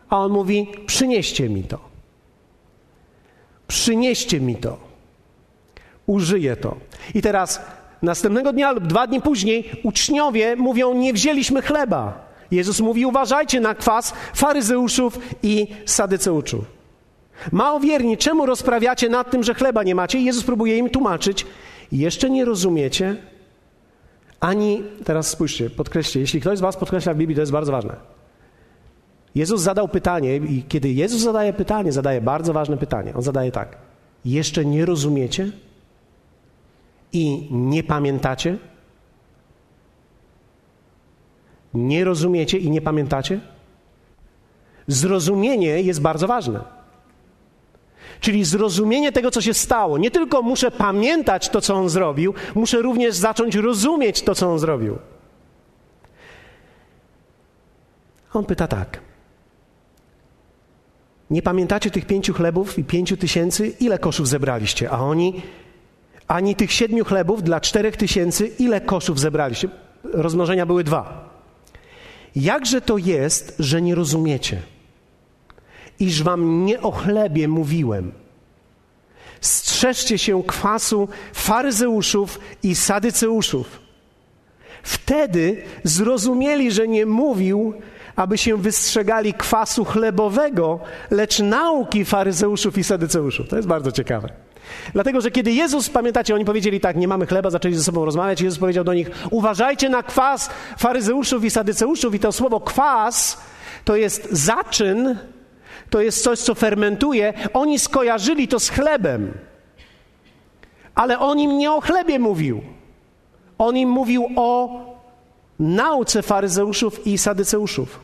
a 0.10 0.18
on 0.18 0.32
mówi: 0.32 0.68
Przynieście 0.86 1.50
mi 1.50 1.64
to. 1.64 1.80
Przynieście 3.68 4.40
mi 4.40 4.56
to. 4.56 4.78
Użyję 6.06 6.56
to. 6.56 6.76
I 7.16 7.22
teraz 7.22 7.62
następnego 8.02 8.54
dnia 8.54 8.72
lub 8.72 8.88
dwa 8.88 9.08
dni 9.08 9.22
później 9.22 9.72
uczniowie 9.84 10.56
mówią: 10.56 10.94
Nie 10.94 11.14
wzięliśmy 11.14 11.62
chleba. 11.62 12.32
Jezus 12.52 12.80
mówi: 12.80 13.06
Uważajcie 13.06 13.60
na 13.60 13.76
kwas 13.76 14.14
faryzeuszów 14.34 15.20
i 15.44 15.68
sadyceuczów. 15.86 16.66
Małowierni, 17.52 18.18
czemu 18.18 18.46
rozprawiacie 18.46 19.10
nad 19.10 19.32
tym, 19.32 19.44
że 19.44 19.54
chleba 19.54 19.84
nie 19.84 19.96
macie? 19.96 20.20
Jezus 20.20 20.44
próbuje 20.44 20.78
im 20.78 20.90
tłumaczyć. 20.90 21.46
Jeszcze 21.92 22.30
nie 22.30 22.46
rozumiecie, 22.46 23.16
ani, 24.40 24.84
teraz 25.04 25.28
spójrzcie, 25.28 25.70
podkreślcie, 25.70 26.20
jeśli 26.20 26.42
ktoś 26.42 26.58
z 26.58 26.62
Was 26.62 26.78
podkreśla 26.78 27.14
w 27.14 27.18
Biblii, 27.18 27.36
to 27.36 27.42
jest 27.42 27.52
bardzo 27.52 27.72
ważne. 27.72 27.96
Jezus 29.36 29.62
zadał 29.62 29.88
pytanie, 29.88 30.36
i 30.36 30.64
kiedy 30.64 30.90
Jezus 30.92 31.22
zadaje 31.22 31.54
pytanie, 31.54 31.92
zadaje 31.92 32.22
bardzo 32.22 32.54
ważne 32.54 32.78
pytanie. 32.78 33.14
On 33.16 33.22
zadaje 33.22 33.52
tak: 33.52 33.78
Jeszcze 34.26 34.66
nie 34.66 34.86
rozumiecie 34.86 35.52
i 37.14 37.48
nie 37.52 37.84
pamiętacie? 37.84 38.58
Nie 41.74 42.04
rozumiecie 42.04 42.58
i 42.58 42.70
nie 42.70 42.82
pamiętacie? 42.82 43.40
Zrozumienie 44.88 45.82
jest 45.82 46.02
bardzo 46.02 46.28
ważne. 46.28 46.81
Czyli 48.22 48.46
zrozumienie 48.46 49.12
tego, 49.12 49.32
co 49.32 49.42
się 49.42 49.54
stało. 49.54 49.98
Nie 49.98 50.12
tylko 50.12 50.42
muszę 50.42 50.72
pamiętać 50.72 51.50
to, 51.50 51.62
co 51.62 51.76
on 51.76 51.90
zrobił, 51.90 52.34
muszę 52.56 52.82
również 52.82 53.16
zacząć 53.16 53.56
rozumieć 53.56 54.22
to, 54.22 54.36
co 54.36 54.52
on 54.52 54.60
zrobił. 54.60 54.98
On 58.34 58.46
pyta 58.46 58.68
tak. 58.68 59.00
Nie 61.30 61.42
pamiętacie 61.42 61.92
tych 61.92 62.06
pięciu 62.06 62.34
chlebów 62.34 62.80
i 62.80 62.84
pięciu 62.84 63.18
tysięcy? 63.18 63.68
Ile 63.80 64.00
koszów 64.00 64.28
zebraliście? 64.28 64.90
A 64.90 65.00
oni, 65.00 65.42
ani 66.28 66.56
tych 66.56 66.72
siedmiu 66.72 67.06
chlebów 67.06 67.44
dla 67.44 67.62
czterech 67.62 67.98
tysięcy, 67.98 68.48
ile 68.48 68.82
koszów 68.82 69.20
zebraliście? 69.20 69.70
Rozmnożenia 70.04 70.66
były 70.66 70.84
dwa. 70.84 71.30
Jakże 72.36 72.82
to 72.82 72.98
jest, 72.98 73.56
że 73.60 73.82
nie 73.82 73.96
rozumiecie? 73.96 74.62
Iż 76.00 76.24
wam 76.24 76.66
nie 76.66 76.82
o 76.82 76.92
chlebie 76.92 77.48
mówiłem. 77.48 78.12
Strzeżcie 79.42 80.18
się 80.18 80.44
kwasu 80.44 81.08
faryzeuszów 81.34 82.40
i 82.64 82.76
sadyceuszów. 82.76 83.80
Wtedy 84.84 85.64
zrozumieli, 85.84 86.72
że 86.72 86.88
nie 86.88 87.06
mówił, 87.06 87.74
aby 88.16 88.38
się 88.38 88.58
wystrzegali 88.58 89.34
kwasu 89.34 89.86
chlebowego, 89.86 90.80
lecz 91.12 91.40
nauki 91.40 92.06
faryzeuszów 92.06 92.78
i 92.78 92.84
sadyceuszów. 92.84 93.48
To 93.50 93.56
jest 93.56 93.68
bardzo 93.68 93.92
ciekawe. 93.92 94.30
Dlatego, 94.94 95.22
że 95.22 95.32
kiedy 95.32 95.52
Jezus, 95.52 95.90
pamiętacie, 95.90 96.36
oni 96.36 96.46
powiedzieli 96.46 96.80
tak, 96.80 96.96
nie 96.96 97.08
mamy 97.08 97.26
chleba, 97.26 97.50
zaczęli 97.50 97.76
ze 97.76 97.84
sobą 97.84 98.06
rozmawiać, 98.06 98.42
Jezus 98.42 98.60
powiedział 98.60 98.84
do 98.84 98.94
nich, 98.94 99.10
uważajcie 99.32 99.90
na 99.90 100.04
kwas 100.04 100.50
faryzeuszów 100.78 101.44
i 101.44 101.50
sadyceuszów 101.50 102.16
i 102.16 102.20
to 102.20 102.32
słowo 102.32 102.60
kwas 102.60 103.42
to 103.86 103.96
jest 103.96 104.28
zaczyn, 104.32 105.18
to 105.92 106.02
jest 106.02 106.24
coś, 106.24 106.40
co 106.40 106.56
fermentuje. 106.56 107.34
Oni 107.54 107.80
skojarzyli 107.80 108.48
to 108.48 108.60
z 108.60 108.70
chlebem, 108.70 109.34
ale 110.96 111.20
on 111.20 111.40
im 111.40 111.58
nie 111.58 111.72
o 111.72 111.82
chlebie 111.82 112.20
mówił. 112.20 112.62
On 113.58 113.78
im 113.78 113.90
mówił 113.90 114.28
o 114.36 114.80
nauce 115.60 116.22
faryzeuszów 116.22 117.08
i 117.08 117.18
sadyceuszów. 117.18 118.00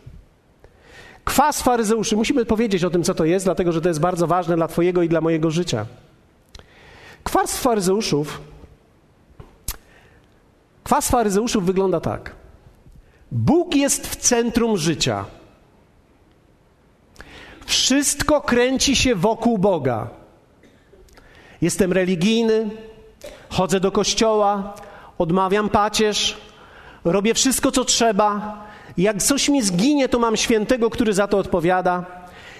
Kwas 1.25 1.61
faryzeuszy, 1.61 2.15
musimy 2.15 2.45
powiedzieć 2.45 2.83
o 2.83 2.89
tym, 2.89 3.03
co 3.03 3.13
to 3.13 3.25
jest, 3.25 3.45
dlatego 3.45 3.71
że 3.71 3.81
to 3.81 3.87
jest 3.87 3.99
bardzo 3.99 4.27
ważne 4.27 4.55
dla 4.55 4.67
Twojego 4.67 5.01
i 5.01 5.09
dla 5.09 5.21
mojego 5.21 5.51
życia. 5.51 5.85
Kwas 7.23 7.57
faryzeuszów, 7.57 8.41
kwas 10.83 11.09
faryzeuszów 11.09 11.65
wygląda 11.65 11.99
tak. 11.99 12.35
Bóg 13.31 13.75
jest 13.75 14.07
w 14.07 14.15
centrum 14.15 14.77
życia. 14.77 15.25
Wszystko 17.67 18.41
kręci 18.41 18.95
się 18.95 19.15
wokół 19.15 19.57
Boga. 19.57 20.07
Jestem 21.61 21.93
religijny, 21.93 22.69
chodzę 23.49 23.79
do 23.79 23.91
kościoła, 23.91 24.73
odmawiam 25.17 25.69
pacierz, 25.69 26.37
robię 27.05 27.33
wszystko, 27.33 27.71
co 27.71 27.85
trzeba. 27.85 28.63
Jak 28.97 29.23
coś 29.23 29.49
mi 29.49 29.61
zginie, 29.61 30.09
to 30.09 30.19
mam 30.19 30.37
świętego, 30.37 30.89
który 30.89 31.13
za 31.13 31.27
to 31.27 31.37
odpowiada. 31.37 32.05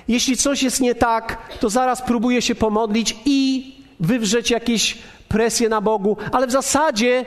Jeśli 0.08 0.38
coś 0.38 0.64
jest 0.64 0.82
nie 0.82 0.96
tak, 0.96 1.38
to 1.60 1.70
zaraz 1.70 2.02
próbuję 2.02 2.42
się 2.42 2.56
pomodlić 2.56 3.16
i 3.26 3.72
wywrzeć 4.00 4.52
jakieś 4.52 4.98
presje 5.28 5.70
na 5.70 5.82
Bogu, 5.82 6.18
ale 6.32 6.48
w 6.48 6.52
zasadzie, 6.52 7.26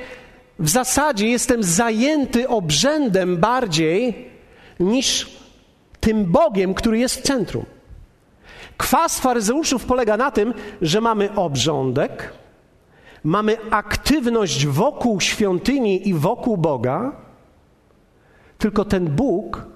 w 0.58 0.68
zasadzie 0.68 1.28
jestem 1.28 1.62
zajęty 1.62 2.48
obrzędem 2.48 3.36
bardziej 3.36 4.28
niż 4.80 5.39
tym 6.00 6.24
Bogiem, 6.24 6.74
który 6.74 6.98
jest 6.98 7.16
w 7.16 7.22
centrum. 7.22 7.64
Kwas 8.76 9.20
faryzeuszów 9.20 9.84
polega 9.84 10.16
na 10.16 10.30
tym, 10.30 10.54
że 10.82 11.00
mamy 11.00 11.34
obrządek, 11.34 12.32
mamy 13.24 13.56
aktywność 13.70 14.66
wokół 14.66 15.20
świątyni 15.20 16.08
i 16.08 16.14
wokół 16.14 16.56
Boga, 16.56 17.12
tylko 18.58 18.84
ten 18.84 19.10
Bóg 19.16 19.66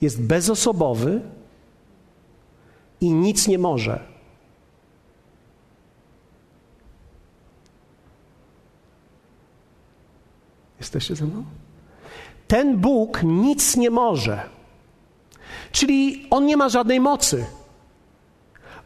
jest 0.00 0.22
bezosobowy 0.22 1.20
i 3.00 3.12
nic 3.12 3.48
nie 3.48 3.58
może. 3.58 4.14
Jesteście 10.80 11.16
ze 11.16 11.24
mną? 11.24 11.44
Ten 12.48 12.76
Bóg 12.76 13.22
nic 13.22 13.76
nie 13.76 13.90
może. 13.90 14.42
Czyli 15.74 16.26
on 16.30 16.46
nie 16.46 16.56
ma 16.56 16.68
żadnej 16.68 17.00
mocy. 17.00 17.44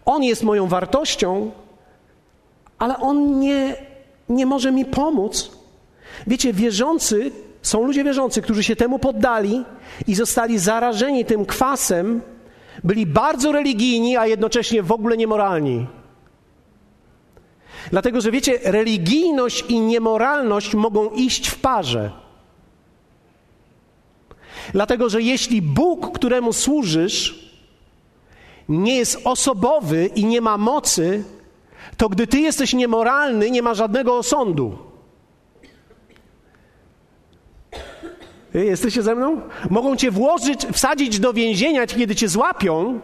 On 0.05 0.23
jest 0.23 0.43
moją 0.43 0.67
wartością, 0.67 1.51
ale 2.79 2.97
on 2.99 3.41
nie, 3.41 3.77
nie 4.29 4.47
może 4.47 4.73
mi 4.73 4.85
pomóc. 4.85 5.51
Wiecie, 6.27 6.53
wierzący 6.53 7.31
są 7.63 7.87
ludzie 7.87 8.05
wierzący, 8.05 8.43
którzy 8.43 8.65
się 8.65 8.77
temu 8.77 8.99
poddali 8.99 9.65
i 10.07 10.15
zostali 10.15 10.59
zarażeni 10.59 11.25
tym 11.25 11.47
kwasem, 11.47 12.21
byli 12.85 13.07
bardzo 13.07 13.53
religijni, 13.53 14.17
a 14.17 14.27
jednocześnie 14.27 14.83
w 14.83 14.93
ogóle 14.93 15.17
niemoralni. 15.17 15.87
Dlatego, 17.91 18.21
że 18.21 18.31
wiecie, 18.31 18.59
religijność 18.65 19.65
i 19.69 19.81
niemoralność 19.81 20.75
mogą 20.75 21.11
iść 21.11 21.49
w 21.49 21.61
parze. 21.61 22.28
Dlatego, 24.73 25.09
że 25.09 25.23
jeśli 25.23 25.63
Bóg, 25.63 26.15
któremu 26.15 26.53
służysz, 26.53 27.49
nie 28.69 28.97
jest 28.97 29.21
osobowy 29.25 30.11
i 30.15 30.25
nie 30.25 30.41
ma 30.41 30.59
mocy, 30.59 31.25
to 31.97 32.09
gdy 32.09 32.27
ty 32.27 32.39
jesteś 32.39 32.73
niemoralny, 32.73 33.51
nie 33.51 33.63
ma 33.63 33.75
żadnego 33.75 34.17
osądu. 34.17 34.79
Jesteście 38.55 39.03
ze 39.03 39.15
mną? 39.15 39.41
Mogą 39.71 39.97
cię 39.97 40.11
włożyć, 40.11 40.67
wsadzić 40.73 41.21
do 41.21 41.33
więzienia, 41.33 41.87
kiedy 41.87 42.17
cię 42.17 42.29
złapią, 42.29 43.01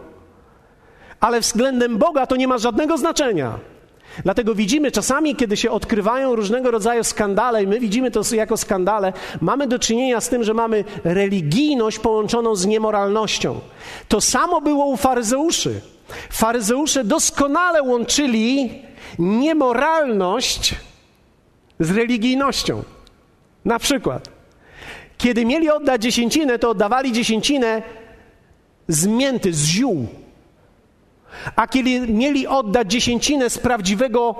ale 1.19 1.39
względem 1.39 1.97
Boga 1.97 2.27
to 2.27 2.35
nie 2.35 2.47
ma 2.47 2.57
żadnego 2.57 2.97
znaczenia. 2.97 3.59
Dlatego 4.23 4.55
widzimy 4.55 4.91
czasami, 4.91 5.35
kiedy 5.35 5.57
się 5.57 5.71
odkrywają 5.71 6.35
różnego 6.35 6.71
rodzaju 6.71 7.03
skandale, 7.03 7.63
i 7.63 7.67
my 7.67 7.79
widzimy 7.79 8.11
to 8.11 8.21
jako 8.31 8.57
skandale, 8.57 9.13
mamy 9.41 9.67
do 9.67 9.79
czynienia 9.79 10.21
z 10.21 10.29
tym, 10.29 10.43
że 10.43 10.53
mamy 10.53 10.83
religijność 11.03 11.99
połączoną 11.99 12.55
z 12.55 12.65
niemoralnością. 12.65 13.59
To 14.07 14.21
samo 14.21 14.61
było 14.61 14.85
u 14.85 14.97
faryzeuszy. 14.97 15.81
Faryzeusze 16.29 17.03
doskonale 17.03 17.83
łączyli 17.83 18.81
niemoralność 19.19 20.75
z 21.79 21.91
religijnością. 21.91 22.83
Na 23.65 23.79
przykład, 23.79 24.29
kiedy 25.17 25.45
mieli 25.45 25.69
oddać 25.69 26.01
dziesięcinę, 26.01 26.59
to 26.59 26.69
oddawali 26.69 27.11
dziesięcinę 27.11 27.81
z 28.87 29.07
mięty, 29.07 29.53
z 29.53 29.65
ziół. 29.65 30.07
A 31.55 31.67
kiedy 31.67 31.99
mieli 31.99 32.47
oddać 32.47 32.91
dziesięcinę 32.91 33.49
z 33.49 33.57
prawdziwego 33.57 34.35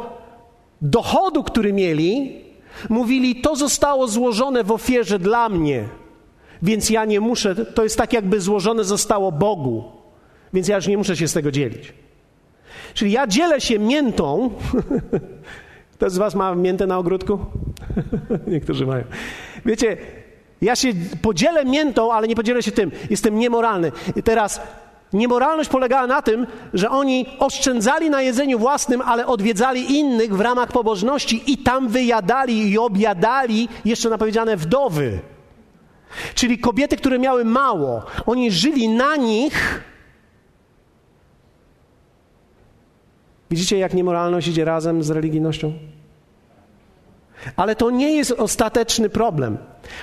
dochodu, 0.81 1.43
który 1.43 1.73
mieli, 1.73 2.41
mówili: 2.89 3.41
To 3.41 3.55
zostało 3.55 4.07
złożone 4.07 4.63
w 4.63 4.71
ofierze 4.71 5.19
dla 5.19 5.49
mnie, 5.49 5.83
więc 6.61 6.89
ja 6.89 7.05
nie 7.05 7.19
muszę, 7.19 7.55
to 7.55 7.83
jest 7.83 7.97
tak, 7.97 8.13
jakby 8.13 8.41
złożone 8.41 8.83
zostało 8.83 9.31
Bogu, 9.31 9.83
więc 10.53 10.67
ja 10.67 10.75
już 10.75 10.87
nie 10.87 10.97
muszę 10.97 11.17
się 11.17 11.27
z 11.27 11.33
tego 11.33 11.51
dzielić. 11.51 11.93
Czyli 12.93 13.11
ja 13.11 13.27
dzielę 13.27 13.61
się 13.61 13.79
miętą. 13.79 14.49
Kto 15.93 16.09
z 16.09 16.17
Was 16.17 16.35
ma 16.35 16.55
miętę 16.55 16.87
na 16.87 16.97
ogródku? 16.97 17.39
Niektórzy 18.47 18.85
mają. 18.85 19.03
Wiecie, 19.65 19.97
ja 20.61 20.75
się 20.75 20.93
podzielę 21.21 21.65
miętą, 21.65 22.13
ale 22.13 22.27
nie 22.27 22.35
podzielę 22.35 22.63
się 22.63 22.71
tym. 22.71 22.91
Jestem 23.09 23.39
niemoralny. 23.39 23.91
I 24.15 24.23
teraz 24.23 24.61
Niemoralność 25.13 25.69
polegała 25.69 26.07
na 26.07 26.21
tym, 26.21 26.47
że 26.73 26.89
oni 26.89 27.25
oszczędzali 27.39 28.09
na 28.09 28.21
jedzeniu 28.21 28.59
własnym, 28.59 29.01
ale 29.01 29.27
odwiedzali 29.27 29.97
innych 29.97 30.35
w 30.35 30.41
ramach 30.41 30.71
pobożności 30.71 31.51
i 31.51 31.57
tam 31.57 31.87
wyjadali 31.87 32.71
i 32.71 32.77
objadali 32.77 33.69
jeszcze 33.85 34.09
napowiedziane 34.09 34.57
wdowy. 34.57 35.19
Czyli 36.35 36.57
kobiety, 36.57 36.97
które 36.97 37.19
miały 37.19 37.45
mało, 37.45 38.03
oni 38.25 38.51
żyli 38.51 38.89
na 38.89 39.15
nich. 39.15 39.83
Widzicie, 43.51 43.77
jak 43.77 43.93
niemoralność 43.93 44.47
idzie 44.47 44.65
razem 44.65 45.03
z 45.03 45.09
religijnością? 45.09 45.73
Ale 47.55 47.75
to 47.75 47.91
nie 47.91 48.15
jest 48.15 48.31
ostateczny 48.31 49.09
problem. 49.09 49.57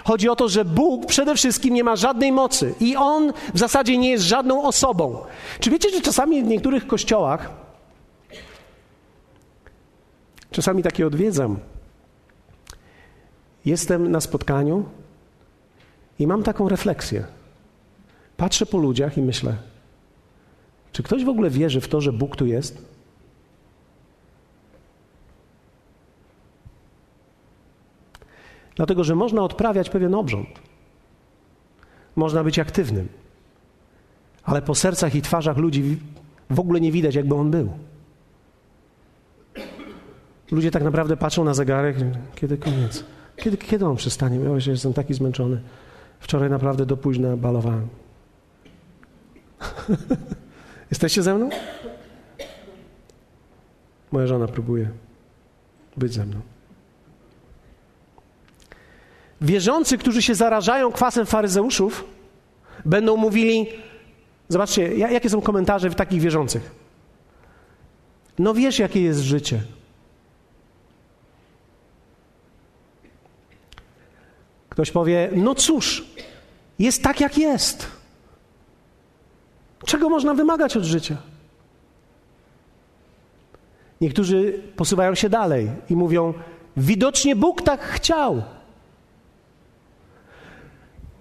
Chodzi 0.05 0.29
o 0.29 0.37
to, 0.37 0.49
że 0.49 0.65
Bóg 0.65 1.07
przede 1.07 1.35
wszystkim 1.35 1.75
nie 1.75 1.85
ma 1.85 1.97
żadnej 1.97 2.33
mocy 2.33 2.75
i 2.81 2.97
On 2.97 3.33
w 3.55 3.59
zasadzie 3.59 3.99
nie 3.99 4.11
jest 4.11 4.25
żadną 4.25 4.63
osobą. 4.63 5.19
Czy 5.61 5.71
wiecie, 5.71 5.91
że 5.91 6.01
czasami 6.01 6.43
w 6.43 6.47
niektórych 6.47 6.87
kościołach, 6.87 7.51
czasami 10.51 10.83
takie 10.83 11.07
odwiedzam, 11.07 11.59
jestem 13.65 14.11
na 14.11 14.21
spotkaniu 14.21 14.85
i 16.19 16.27
mam 16.27 16.43
taką 16.43 16.69
refleksję. 16.69 17.25
Patrzę 18.37 18.67
po 18.67 18.79
ludziach 18.79 19.19
i 19.19 19.23
myślę, 19.23 19.57
czy 20.93 21.03
ktoś 21.03 21.25
w 21.25 21.29
ogóle 21.29 21.51
wierzy 21.51 21.81
w 21.81 21.89
to, 21.89 22.01
że 22.01 22.13
Bóg 22.13 22.37
tu 22.37 22.47
jest? 22.47 22.92
Dlatego, 28.77 29.05
że 29.05 29.15
można 29.15 29.43
odprawiać 29.43 29.91
pewien 29.91 30.15
obrząd. 30.15 30.49
Można 32.17 32.45
być 32.45 32.59
aktywnym. 32.59 33.09
Ale 34.45 34.63
po 34.63 34.75
sercach 34.75 35.15
i 35.15 35.23
twarzach 35.23 35.57
ludzi 35.57 35.99
w 36.51 36.61
ogóle 36.61 36.81
nie 36.81 36.93
widać, 36.93 37.15
jakby 37.15 37.35
on 37.35 37.51
był. 37.51 37.73
Ludzie 40.51 40.71
tak 40.71 40.83
naprawdę 40.83 41.17
patrzą 41.17 41.45
na 41.45 41.55
zegarek, 41.55 41.97
kiedy 42.35 42.59
koniec. 42.59 43.05
Kiedy, 43.37 43.57
kiedy 43.57 43.87
on 43.87 43.97
przestanie? 43.97 44.39
Ja 44.39 44.61
się 44.61 44.71
jestem 44.71 44.93
taki 44.93 45.15
zmęczony. 45.15 45.61
Wczoraj 46.21 46.51
naprawdę 46.51 46.87
do 46.87 46.97
późna 46.97 47.37
balowałem. 47.37 47.89
Jesteście 50.91 51.23
ze 51.23 51.35
mną? 51.35 51.51
Moja 54.13 54.27
żona 54.27 54.49
próbuje 54.49 54.91
być 55.97 56.13
ze 56.13 56.27
mną. 56.27 56.41
Wierzący, 59.43 59.99
którzy 59.99 60.23
się 60.23 60.35
zarażają 60.35 60.93
kwasem 60.93 61.27
faryzeuszów, 61.27 62.05
będą 62.85 63.17
mówili, 63.17 63.67
zobaczcie, 64.49 64.97
jakie 64.97 65.31
są 65.31 65.41
komentarze 65.41 65.91
w 65.91 65.95
takich 65.95 66.21
wierzących. 66.21 66.71
No 68.39 68.55
wiesz, 68.55 68.79
jakie 68.79 69.03
jest 69.03 69.21
życie. 69.21 69.63
Ktoś 74.69 74.91
powie, 74.91 75.31
no 75.33 75.55
cóż, 75.55 76.05
jest 76.79 77.03
tak, 77.03 77.21
jak 77.21 77.39
jest. 77.39 77.87
Czego 79.87 80.09
można 80.09 80.35
wymagać 80.35 80.77
od 80.77 80.85
życia? 80.85 81.17
Niektórzy 84.01 84.63
posuwają 84.77 85.15
się 85.15 85.29
dalej 85.29 85.71
i 85.91 85.97
mówią, 85.97 86.35
widocznie 86.77 87.37
Bóg 87.37 87.63
tak 87.63 87.81
chciał. 87.83 88.43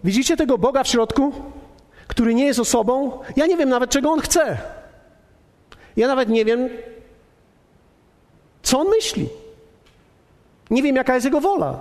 Widzicie 0.03 0.37
tego 0.37 0.57
Boga 0.57 0.83
w 0.83 0.87
środku, 0.87 1.33
który 2.07 2.33
nie 2.33 2.45
jest 2.45 2.59
osobą? 2.59 3.19
Ja 3.35 3.45
nie 3.45 3.57
wiem 3.57 3.69
nawet, 3.69 3.89
czego 3.89 4.11
on 4.11 4.19
chce. 4.19 4.57
Ja 5.97 6.07
nawet 6.07 6.29
nie 6.29 6.45
wiem, 6.45 6.69
co 8.63 8.79
on 8.79 8.87
myśli. 8.87 9.29
Nie 10.69 10.83
wiem, 10.83 10.95
jaka 10.95 11.13
jest 11.13 11.25
jego 11.25 11.41
wola. 11.41 11.79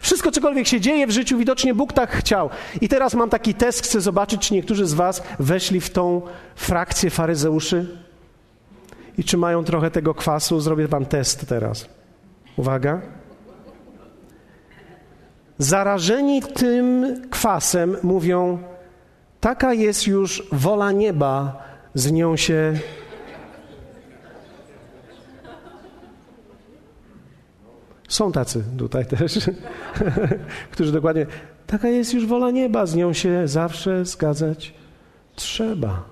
Wszystko, 0.00 0.30
cokolwiek 0.30 0.66
się 0.66 0.80
dzieje 0.80 1.06
w 1.06 1.10
życiu, 1.10 1.38
widocznie 1.38 1.74
Bóg 1.74 1.92
tak 1.92 2.10
chciał. 2.10 2.50
I 2.80 2.88
teraz 2.88 3.14
mam 3.14 3.30
taki 3.30 3.54
test, 3.54 3.82
chcę 3.82 4.00
zobaczyć, 4.00 4.48
czy 4.48 4.54
niektórzy 4.54 4.86
z 4.86 4.94
Was 4.94 5.22
weszli 5.38 5.80
w 5.80 5.90
tą 5.90 6.22
frakcję 6.56 7.10
faryzeuszy 7.10 7.86
i 9.18 9.24
czy 9.24 9.36
mają 9.36 9.64
trochę 9.64 9.90
tego 9.90 10.14
kwasu. 10.14 10.60
Zrobię 10.60 10.88
Wam 10.88 11.06
test 11.06 11.48
teraz. 11.48 11.88
Uwaga. 12.56 13.17
Zarażeni 15.58 16.42
tym 16.42 17.16
kwasem 17.30 17.96
mówią: 18.02 18.58
Taka 19.40 19.74
jest 19.74 20.06
już 20.06 20.48
wola 20.52 20.92
nieba, 20.92 21.62
z 21.94 22.12
nią 22.12 22.36
się. 22.36 22.72
Są 28.08 28.32
tacy 28.32 28.64
tutaj 28.78 29.06
też, 29.16 29.38
którzy 30.70 30.92
dokładnie. 30.92 31.26
Taka 31.66 31.88
jest 31.88 32.14
już 32.14 32.26
wola 32.26 32.50
nieba, 32.50 32.86
z 32.86 32.94
nią 32.94 33.12
się 33.12 33.48
zawsze 33.48 34.04
zgadzać 34.04 34.74
trzeba. 35.34 36.04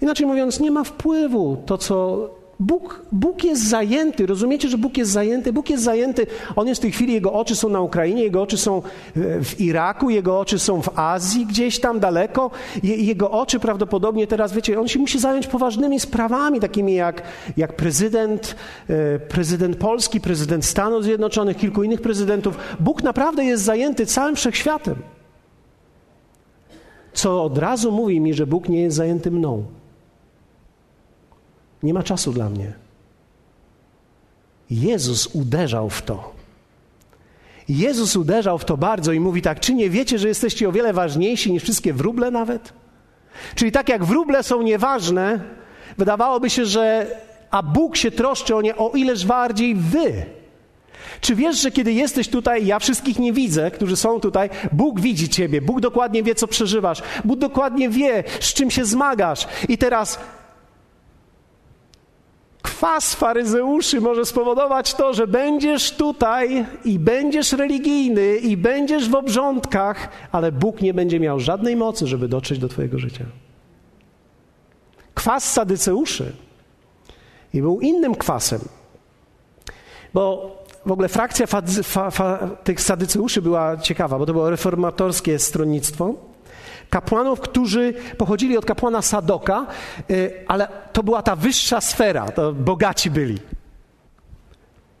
Inaczej 0.00 0.26
mówiąc, 0.26 0.60
nie 0.60 0.70
ma 0.70 0.84
wpływu 0.84 1.62
to, 1.66 1.78
co 1.78 2.28
Bóg, 2.60 3.02
Bóg 3.12 3.44
jest 3.44 3.68
zajęty, 3.68 4.26
rozumiecie, 4.26 4.68
że 4.68 4.78
Bóg 4.78 4.96
jest 4.98 5.10
zajęty? 5.10 5.52
Bóg 5.52 5.70
jest 5.70 5.82
zajęty, 5.82 6.26
On 6.56 6.68
jest 6.68 6.80
w 6.80 6.82
tej 6.82 6.92
chwili, 6.92 7.12
Jego 7.12 7.32
oczy 7.32 7.56
są 7.56 7.68
na 7.68 7.80
Ukrainie, 7.80 8.22
Jego 8.22 8.42
oczy 8.42 8.58
są 8.58 8.82
w 9.16 9.60
Iraku, 9.60 10.10
Jego 10.10 10.40
oczy 10.40 10.58
są 10.58 10.82
w 10.82 10.98
Azji, 10.98 11.46
gdzieś 11.46 11.80
tam 11.80 12.00
daleko. 12.00 12.50
Jego 12.82 13.30
oczy 13.30 13.60
prawdopodobnie 13.60 14.26
teraz, 14.26 14.52
wiecie, 14.52 14.80
On 14.80 14.88
się 14.88 14.98
musi 14.98 15.18
zająć 15.18 15.46
poważnymi 15.46 16.00
sprawami, 16.00 16.60
takimi 16.60 16.94
jak, 16.94 17.22
jak 17.56 17.76
prezydent, 17.76 18.56
e, 18.88 19.18
prezydent 19.18 19.76
Polski, 19.76 20.20
prezydent 20.20 20.64
Stanów 20.64 21.04
Zjednoczonych, 21.04 21.56
kilku 21.56 21.82
innych 21.82 22.00
prezydentów. 22.00 22.58
Bóg 22.80 23.02
naprawdę 23.02 23.44
jest 23.44 23.62
zajęty 23.62 24.06
całym 24.06 24.36
wszechświatem. 24.36 24.94
Co 27.12 27.44
od 27.44 27.58
razu 27.58 27.92
mówi 27.92 28.20
mi, 28.20 28.34
że 28.34 28.46
Bóg 28.46 28.68
nie 28.68 28.82
jest 28.82 28.96
zajęty 28.96 29.30
mną. 29.30 29.64
Nie 31.84 31.94
ma 31.94 32.02
czasu 32.02 32.32
dla 32.32 32.50
mnie. 32.50 32.72
Jezus 34.70 35.26
uderzał 35.26 35.90
w 35.90 36.02
to. 36.02 36.34
Jezus 37.68 38.16
uderzał 38.16 38.58
w 38.58 38.64
to 38.64 38.76
bardzo 38.76 39.12
i 39.12 39.20
mówi 39.20 39.42
tak: 39.42 39.60
Czy 39.60 39.74
nie 39.74 39.90
wiecie, 39.90 40.18
że 40.18 40.28
jesteście 40.28 40.68
o 40.68 40.72
wiele 40.72 40.92
ważniejsi 40.92 41.52
niż 41.52 41.62
wszystkie 41.62 41.92
wróble 41.92 42.30
nawet? 42.30 42.72
Czyli 43.54 43.72
tak 43.72 43.88
jak 43.88 44.04
wróble 44.04 44.42
są 44.42 44.62
nieważne, 44.62 45.40
wydawałoby 45.98 46.50
się, 46.50 46.66
że 46.66 47.06
a 47.50 47.62
Bóg 47.62 47.96
się 47.96 48.10
troszczy 48.10 48.56
o 48.56 48.62
nie, 48.62 48.76
o 48.76 48.90
ileż 48.90 49.26
bardziej 49.26 49.74
wy. 49.74 50.26
Czy 51.20 51.34
wiesz, 51.34 51.62
że 51.62 51.70
kiedy 51.70 51.92
jesteś 51.92 52.28
tutaj, 52.28 52.66
ja 52.66 52.78
wszystkich 52.78 53.18
nie 53.18 53.32
widzę, 53.32 53.70
którzy 53.70 53.96
są 53.96 54.20
tutaj, 54.20 54.50
Bóg 54.72 55.00
widzi 55.00 55.28
ciebie, 55.28 55.62
Bóg 55.62 55.80
dokładnie 55.80 56.22
wie, 56.22 56.34
co 56.34 56.46
przeżywasz, 56.46 57.02
Bóg 57.24 57.38
dokładnie 57.38 57.88
wie, 57.88 58.24
z 58.40 58.54
czym 58.54 58.70
się 58.70 58.84
zmagasz. 58.84 59.46
I 59.68 59.78
teraz 59.78 60.18
Kwas 62.84 63.14
faryzeuszy 63.14 64.00
może 64.00 64.26
spowodować 64.26 64.94
to, 64.94 65.14
że 65.14 65.26
będziesz 65.26 65.92
tutaj 65.92 66.66
i 66.84 66.98
będziesz 66.98 67.52
religijny 67.52 68.36
i 68.36 68.56
będziesz 68.56 69.08
w 69.08 69.14
obrządkach, 69.14 70.08
ale 70.32 70.52
Bóg 70.52 70.80
nie 70.80 70.94
będzie 70.94 71.20
miał 71.20 71.40
żadnej 71.40 71.76
mocy, 71.76 72.06
żeby 72.06 72.28
dotrzeć 72.28 72.58
do 72.58 72.68
Twojego 72.68 72.98
życia. 72.98 73.24
Kwas 75.14 75.52
sadyceuszy 75.52 76.32
i 77.54 77.62
był 77.62 77.80
innym 77.80 78.14
kwasem, 78.14 78.60
bo 80.14 80.56
w 80.86 80.92
ogóle 80.92 81.08
frakcja 81.08 81.46
fa, 81.46 82.10
fa, 82.10 82.38
tych 82.64 82.80
sadyceuszy 82.80 83.42
była 83.42 83.76
ciekawa, 83.76 84.18
bo 84.18 84.26
to 84.26 84.32
było 84.32 84.50
reformatorskie 84.50 85.38
stronnictwo 85.38 86.14
kapłanów, 86.94 87.40
którzy 87.40 87.94
pochodzili 88.18 88.58
od 88.58 88.64
kapłana 88.64 89.02
Sadoka, 89.02 89.66
y, 90.10 90.44
ale 90.48 90.68
to 90.92 91.02
była 91.02 91.22
ta 91.22 91.36
wyższa 91.36 91.80
sfera, 91.80 92.30
to 92.32 92.52
bogaci 92.52 93.10
byli. 93.10 93.38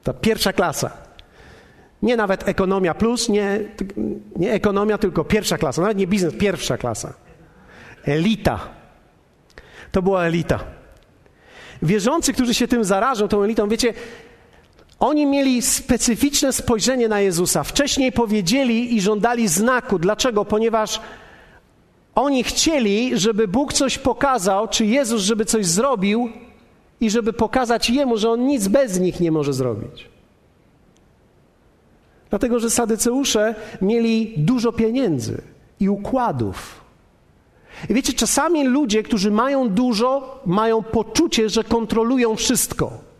Ta 0.02 0.12
pierwsza 0.12 0.52
klasa. 0.52 0.90
Nie 2.02 2.16
nawet 2.16 2.48
ekonomia 2.48 2.94
plus, 2.94 3.28
nie, 3.28 3.60
nie 4.36 4.52
ekonomia, 4.52 4.98
tylko 4.98 5.24
pierwsza 5.24 5.58
klasa, 5.58 5.82
nawet 5.82 5.98
nie 5.98 6.06
biznes, 6.06 6.34
pierwsza 6.34 6.76
klasa. 6.76 7.14
Elita. 8.04 8.58
To 9.92 10.02
była 10.02 10.24
elita. 10.24 10.58
Wierzący, 11.82 12.32
którzy 12.32 12.54
się 12.54 12.68
tym 12.68 12.84
zarażą, 12.84 13.28
tą 13.28 13.42
elitą, 13.42 13.68
wiecie, 13.68 13.94
oni 14.98 15.26
mieli 15.26 15.62
specyficzne 15.62 16.52
spojrzenie 16.52 17.08
na 17.08 17.20
Jezusa. 17.20 17.64
Wcześniej 17.64 18.12
powiedzieli 18.12 18.96
i 18.96 19.00
żądali 19.00 19.48
znaku. 19.48 19.98
Dlaczego? 19.98 20.44
Ponieważ 20.44 21.00
oni 22.14 22.44
chcieli, 22.44 23.18
żeby 23.18 23.48
Bóg 23.48 23.72
coś 23.72 23.98
pokazał, 23.98 24.68
czy 24.68 24.86
Jezus, 24.86 25.22
żeby 25.22 25.44
coś 25.44 25.66
zrobił 25.66 26.28
i 27.00 27.10
żeby 27.10 27.32
pokazać 27.32 27.90
Jemu, 27.90 28.16
że 28.16 28.30
On 28.30 28.46
nic 28.46 28.68
bez 28.68 29.00
nich 29.00 29.20
nie 29.20 29.32
może 29.32 29.52
zrobić. 29.52 30.08
Dlatego, 32.30 32.60
że 32.60 32.70
sadyceusze 32.70 33.54
mieli 33.82 34.34
dużo 34.36 34.72
pieniędzy 34.72 35.42
i 35.80 35.88
układów. 35.88 36.84
I 37.90 37.94
wiecie, 37.94 38.12
czasami 38.12 38.64
ludzie, 38.64 39.02
którzy 39.02 39.30
mają 39.30 39.68
dużo, 39.68 40.40
mają 40.46 40.82
poczucie, 40.82 41.48
że 41.48 41.64
kontrolują 41.64 42.36
wszystko 42.36 43.13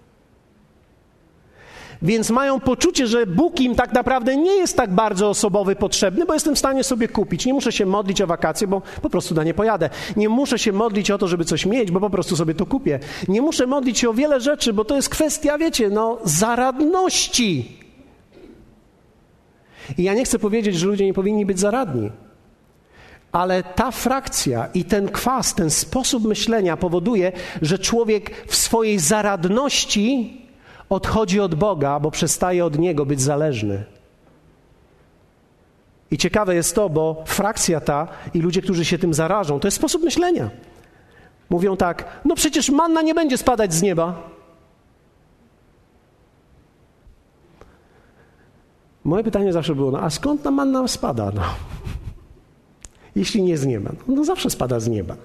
więc 2.05 2.31
mają 2.31 2.61
poczucie, 2.61 3.07
że 3.07 3.27
Bóg 3.27 3.61
im 3.61 3.75
tak 3.75 3.93
naprawdę 3.93 4.37
nie 4.37 4.55
jest 4.55 4.77
tak 4.77 4.95
bardzo 4.95 5.29
osobowy 5.29 5.77
potrzebny, 5.77 6.27
bo 6.27 6.35
jestem 6.35 6.55
w 6.55 6.59
stanie 6.59 6.85
sobie 6.85 7.09
kupić. 7.09 7.47
Nie 7.47 7.55
muszę 7.55 7.73
się 7.73 7.87
modlić 7.87 8.23
o 8.23 8.27
wakacje, 8.27 8.67
bo 8.67 8.83
po 9.03 9.11
prostu 9.11 9.35
na 9.35 9.45
nie 9.45 9.55
pojadę. 9.55 9.91
Nie 10.17 10.29
muszę 10.29 10.59
się 10.59 10.73
modlić 10.73 11.11
o 11.11 11.19
to, 11.19 11.29
żeby 11.29 11.45
coś 11.45 11.67
mieć, 11.67 11.91
bo 11.91 12.01
po 12.01 12.11
prostu 12.11 12.37
sobie 12.37 12.55
to 12.55 12.67
kupię. 12.67 13.01
Nie 13.29 13.43
muszę 13.43 13.67
modlić 13.67 13.99
się 13.99 14.11
o 14.11 14.15
wiele 14.15 14.41
rzeczy, 14.41 14.73
bo 14.73 14.85
to 14.85 14.97
jest 14.97 15.09
kwestia, 15.09 15.59
wiecie, 15.59 15.91
no, 15.91 16.19
zaradności. 16.25 17.79
I 19.99 20.03
ja 20.03 20.15
nie 20.15 20.25
chcę 20.25 20.39
powiedzieć, 20.39 20.77
że 20.77 20.87
ludzie 20.87 21.05
nie 21.05 21.15
powinni 21.15 21.47
być 21.47 21.61
zaradni. 21.61 22.11
Ale 23.33 23.63
ta 23.63 23.91
frakcja 23.91 24.69
i 24.75 24.85
ten 24.85 25.09
kwas, 25.09 25.55
ten 25.55 25.71
sposób 25.71 26.25
myślenia 26.25 26.77
powoduje, 26.77 27.33
że 27.63 27.79
człowiek 27.79 28.47
w 28.47 28.57
swojej 28.57 28.99
zaradności 28.99 30.44
odchodzi 30.89 31.41
od 31.41 31.55
Boga, 31.55 32.01
bo 32.01 32.11
przestaje 32.11 32.65
od 32.65 32.79
Niego 32.79 33.07
być 33.07 33.21
zależny. 33.21 33.85
I 36.11 36.19
ciekawe 36.19 36.55
jest 36.55 36.75
to, 36.75 36.89
bo 36.89 37.25
frakcja 37.27 37.81
ta 37.81 38.09
i 38.35 38.41
ludzie, 38.41 38.63
którzy 38.63 38.85
się 38.85 38.99
tym 38.99 39.15
zarażą, 39.15 39.61
to 39.61 39.67
jest 39.67 39.77
sposób 39.77 40.03
myślenia. 40.03 40.51
Mówią 41.51 41.77
tak: 41.77 42.21
No 42.25 42.35
przecież 42.35 42.71
manna 42.71 43.03
nie 43.03 43.15
będzie 43.15 43.39
spadać 43.39 43.75
z 43.75 43.83
nieba. 43.83 44.31
Moje 49.05 49.25
pytanie 49.25 49.53
zawsze 49.53 49.75
było: 49.75 49.91
No 49.91 50.01
a 50.01 50.11
skąd 50.11 50.43
ta 50.43 50.51
manna 50.51 50.89
spada? 50.89 51.31
No. 51.35 51.43
Jeśli 53.17 53.43
nie 53.43 53.59
z 53.59 53.67
nieba, 53.67 53.91
no 54.09 54.25
zawsze 54.25 54.51
spada 54.51 54.81
z 54.81 54.89
nieba. 54.89 55.17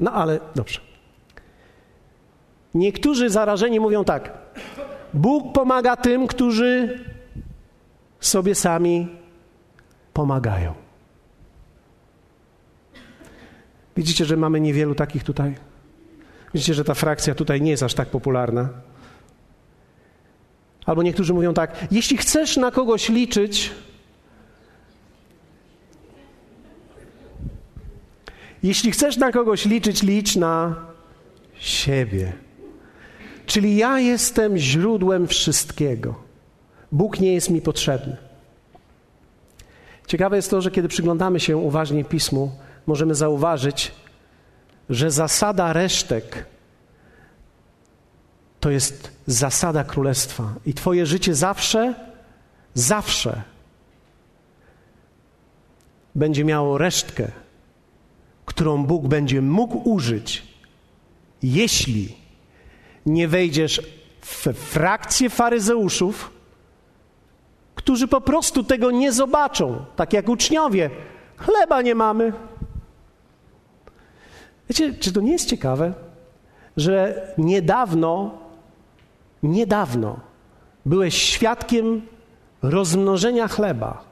No 0.00 0.12
ale 0.12 0.40
dobrze. 0.54 0.89
Niektórzy 2.74 3.30
zarażeni 3.30 3.80
mówią 3.80 4.04
tak: 4.04 4.32
Bóg 5.14 5.52
pomaga 5.52 5.96
tym, 5.96 6.26
którzy 6.26 6.98
sobie 8.20 8.54
sami 8.54 9.08
pomagają. 10.12 10.74
Widzicie, 13.96 14.24
że 14.24 14.36
mamy 14.36 14.60
niewielu 14.60 14.94
takich 14.94 15.24
tutaj? 15.24 15.54
Widzicie, 16.54 16.74
że 16.74 16.84
ta 16.84 16.94
frakcja 16.94 17.34
tutaj 17.34 17.60
nie 17.60 17.70
jest 17.70 17.82
aż 17.82 17.94
tak 17.94 18.08
popularna? 18.08 18.68
Albo 20.86 21.02
niektórzy 21.02 21.34
mówią 21.34 21.54
tak: 21.54 21.86
Jeśli 21.90 22.16
chcesz 22.16 22.56
na 22.56 22.70
kogoś 22.70 23.08
liczyć, 23.08 23.70
jeśli 28.62 28.90
chcesz 28.90 29.16
na 29.16 29.32
kogoś 29.32 29.64
liczyć, 29.64 30.02
licz 30.02 30.36
na 30.36 30.76
siebie. 31.58 32.32
Czyli 33.50 33.76
ja 33.76 33.98
jestem 34.00 34.56
źródłem 34.56 35.26
wszystkiego. 35.26 36.14
Bóg 36.92 37.20
nie 37.20 37.32
jest 37.32 37.50
mi 37.50 37.60
potrzebny. 37.60 38.16
Ciekawe 40.06 40.36
jest 40.36 40.50
to, 40.50 40.60
że 40.60 40.70
kiedy 40.70 40.88
przyglądamy 40.88 41.40
się 41.40 41.56
uważnie 41.56 42.04
pismu, 42.04 42.52
możemy 42.86 43.14
zauważyć, 43.14 43.92
że 44.90 45.10
zasada 45.10 45.72
resztek 45.72 46.46
to 48.60 48.70
jest 48.70 49.10
zasada 49.26 49.84
królestwa. 49.84 50.54
I 50.66 50.74
Twoje 50.74 51.06
życie 51.06 51.34
zawsze, 51.34 51.94
zawsze 52.74 53.42
będzie 56.14 56.44
miało 56.44 56.78
resztkę, 56.78 57.30
którą 58.46 58.84
Bóg 58.84 59.08
będzie 59.08 59.42
mógł 59.42 59.90
użyć, 59.90 60.42
jeśli 61.42 62.19
nie 63.06 63.28
wejdziesz 63.28 63.82
w 64.20 64.52
frakcję 64.54 65.30
faryzeuszów, 65.30 66.30
którzy 67.74 68.08
po 68.08 68.20
prostu 68.20 68.64
tego 68.64 68.90
nie 68.90 69.12
zobaczą, 69.12 69.84
tak 69.96 70.12
jak 70.12 70.28
uczniowie. 70.28 70.90
Chleba 71.36 71.82
nie 71.82 71.94
mamy. 71.94 72.32
Wiecie, 74.68 74.94
czy 74.94 75.12
to 75.12 75.20
nie 75.20 75.32
jest 75.32 75.48
ciekawe, 75.48 75.92
że 76.76 77.26
niedawno, 77.38 78.38
niedawno 79.42 80.20
byłeś 80.86 81.14
świadkiem 81.14 82.02
rozmnożenia 82.62 83.48
chleba 83.48 84.04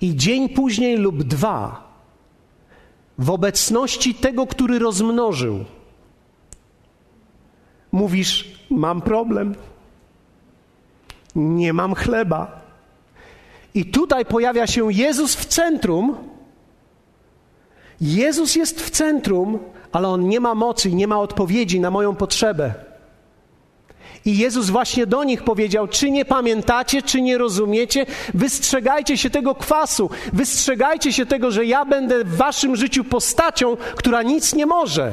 i 0.00 0.16
dzień 0.16 0.48
później 0.48 0.96
lub 0.96 1.22
dwa 1.22 1.88
w 3.18 3.30
obecności 3.30 4.14
tego, 4.14 4.46
który 4.46 4.78
rozmnożył, 4.78 5.64
Mówisz, 7.92 8.58
mam 8.70 9.00
problem, 9.00 9.54
nie 11.34 11.72
mam 11.72 11.94
chleba. 11.94 12.60
I 13.74 13.84
tutaj 13.84 14.24
pojawia 14.24 14.66
się 14.66 14.92
Jezus 14.92 15.36
w 15.36 15.44
centrum. 15.44 16.16
Jezus 18.00 18.56
jest 18.56 18.82
w 18.82 18.90
centrum, 18.90 19.58
ale 19.92 20.08
on 20.08 20.28
nie 20.28 20.40
ma 20.40 20.54
mocy, 20.54 20.92
nie 20.92 21.08
ma 21.08 21.20
odpowiedzi 21.20 21.80
na 21.80 21.90
moją 21.90 22.16
potrzebę. 22.16 22.74
I 24.24 24.38
Jezus 24.38 24.70
właśnie 24.70 25.06
do 25.06 25.24
nich 25.24 25.42
powiedział: 25.42 25.88
Czy 25.88 26.10
nie 26.10 26.24
pamiętacie, 26.24 27.02
czy 27.02 27.22
nie 27.22 27.38
rozumiecie? 27.38 28.06
Wystrzegajcie 28.34 29.16
się 29.16 29.30
tego 29.30 29.54
kwasu, 29.54 30.10
wystrzegajcie 30.32 31.12
się 31.12 31.26
tego, 31.26 31.50
że 31.50 31.66
ja 31.66 31.84
będę 31.84 32.24
w 32.24 32.36
waszym 32.36 32.76
życiu 32.76 33.04
postacią, 33.04 33.76
która 33.76 34.22
nic 34.22 34.54
nie 34.54 34.66
może 34.66 35.12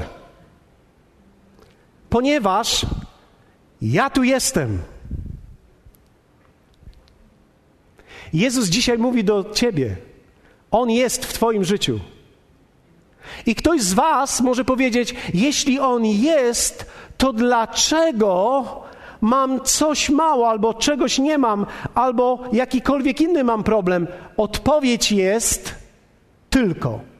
ponieważ 2.15 2.86
ja 3.82 4.10
tu 4.10 4.23
jestem. 4.23 4.80
Jezus 8.34 8.69
dzisiaj 8.69 8.97
mówi 8.97 9.23
do 9.23 9.43
ciebie: 9.54 9.95
On 10.71 10.89
jest 10.89 11.25
w 11.25 11.34
Twoim 11.34 11.63
życiu. 11.63 11.99
I 13.45 13.56
ktoś 13.56 13.82
z 13.82 13.93
Was 13.93 14.41
może 14.41 14.65
powiedzieć: 14.65 15.15
Jeśli 15.34 15.80
On 15.80 16.06
jest, 16.06 16.86
to 17.17 17.34
dlaczego 17.34 18.65
mam 19.21 19.62
coś 19.62 20.10
mało, 20.10 20.49
albo 20.49 20.73
czegoś 20.73 21.19
nie 21.19 21.38
mam, 21.38 21.65
albo 21.95 22.43
jakikolwiek 22.51 23.21
inny 23.21 23.43
mam 23.43 23.63
problem? 23.63 24.08
Odpowiedź 24.38 25.12
jest 25.12 25.75
tylko. 26.49 27.14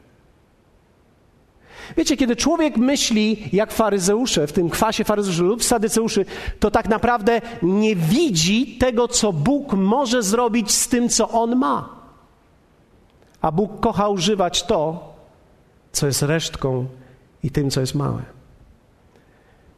Wiecie, 1.98 2.18
kiedy 2.18 2.36
człowiek 2.36 2.78
myśli 2.78 3.50
jak 3.54 3.72
faryzeusze, 3.72 4.48
w 4.48 4.54
tym 4.54 4.70
kwasie 4.70 5.04
faryzeuszy 5.04 5.44
lub 5.44 5.64
sadyceuszy, 5.64 6.26
to 6.60 6.72
tak 6.72 6.90
naprawdę 6.90 7.42
nie 7.64 7.96
widzi 7.96 8.78
tego, 8.78 9.08
co 9.08 9.34
Bóg 9.34 9.74
może 9.74 10.24
zrobić 10.24 10.72
z 10.72 10.88
tym, 10.88 11.10
co 11.10 11.30
on 11.30 11.56
ma. 11.56 11.90
A 13.42 13.52
Bóg 13.52 13.80
kocha 13.80 14.10
używać 14.10 14.64
to, 14.64 15.14
co 15.92 16.08
jest 16.08 16.22
resztką 16.22 16.86
i 17.44 17.52
tym, 17.52 17.70
co 17.70 17.82
jest 17.82 17.96
małe. 17.96 18.22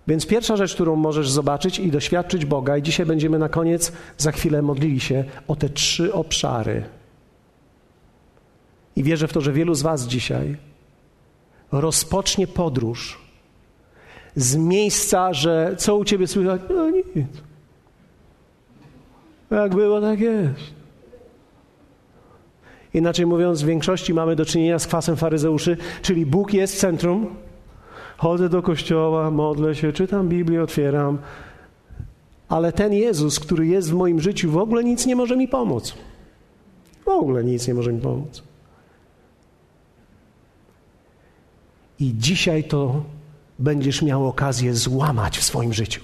Więc 0.07 0.25
pierwsza 0.25 0.57
rzecz, 0.57 0.73
którą 0.73 0.95
możesz 0.95 1.29
zobaczyć 1.29 1.79
i 1.79 1.91
doświadczyć 1.91 2.45
Boga, 2.45 2.77
i 2.77 2.81
dzisiaj 2.81 3.05
będziemy 3.05 3.39
na 3.39 3.49
koniec, 3.49 3.91
za 4.17 4.31
chwilę 4.31 4.61
modlili 4.61 4.99
się 4.99 5.23
o 5.47 5.55
te 5.55 5.69
trzy 5.69 6.13
obszary. 6.13 6.83
I 8.95 9.03
wierzę 9.03 9.27
w 9.27 9.33
to, 9.33 9.41
że 9.41 9.53
wielu 9.53 9.73
z 9.73 9.81
Was 9.81 10.07
dzisiaj 10.07 10.57
rozpocznie 11.71 12.47
podróż 12.47 13.27
z 14.35 14.55
miejsca, 14.55 15.33
że 15.33 15.75
co 15.77 15.95
u 15.95 16.05
Ciebie 16.05 16.27
słychać? 16.27 16.61
No 16.69 16.89
nic. 16.89 17.07
Jak 19.51 19.75
było, 19.75 20.01
tak 20.01 20.19
jest. 20.19 20.77
Inaczej 22.93 23.25
mówiąc, 23.25 23.61
w 23.61 23.65
większości 23.65 24.13
mamy 24.13 24.35
do 24.35 24.45
czynienia 24.45 24.79
z 24.79 24.87
kwasem 24.87 25.15
faryzeuszy, 25.15 25.77
czyli 26.01 26.25
Bóg 26.25 26.53
jest 26.53 26.79
centrum. 26.79 27.35
Chodzę 28.17 28.49
do 28.49 28.61
kościoła, 28.61 29.31
modlę 29.31 29.75
się, 29.75 29.93
czytam 29.93 30.29
Biblię, 30.29 30.63
otwieram. 30.63 31.17
Ale 32.49 32.71
ten 32.71 32.93
Jezus, 32.93 33.39
który 33.39 33.67
jest 33.67 33.91
w 33.91 33.93
moim 33.93 34.21
życiu, 34.21 34.51
w 34.51 34.57
ogóle 34.57 34.83
nic 34.83 35.05
nie 35.05 35.15
może 35.15 35.37
mi 35.37 35.47
pomóc. 35.47 35.93
W 37.05 37.09
ogóle 37.09 37.43
nic 37.43 37.67
nie 37.67 37.73
może 37.73 37.93
mi 37.93 38.01
pomóc. 38.01 38.43
I 41.99 42.13
dzisiaj 42.17 42.63
to 42.63 43.03
będziesz 43.59 44.01
miał 44.01 44.27
okazję 44.27 44.75
złamać 44.75 45.37
w 45.37 45.43
swoim 45.43 45.73
życiu. 45.73 46.01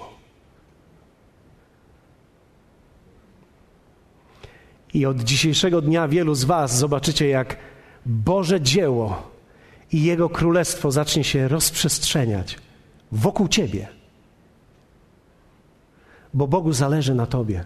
I 4.93 5.05
od 5.05 5.23
dzisiejszego 5.23 5.81
dnia 5.81 6.07
wielu 6.07 6.35
z 6.35 6.43
Was 6.43 6.77
zobaczycie, 6.77 7.27
jak 7.27 7.57
Boże 8.05 8.61
dzieło 8.61 9.31
i 9.91 10.03
Jego 10.03 10.29
królestwo 10.29 10.91
zacznie 10.91 11.23
się 11.23 11.47
rozprzestrzeniać 11.47 12.57
wokół 13.11 13.47
Ciebie. 13.47 13.87
Bo 16.33 16.47
Bogu 16.47 16.73
zależy 16.73 17.15
na 17.15 17.25
Tobie. 17.25 17.63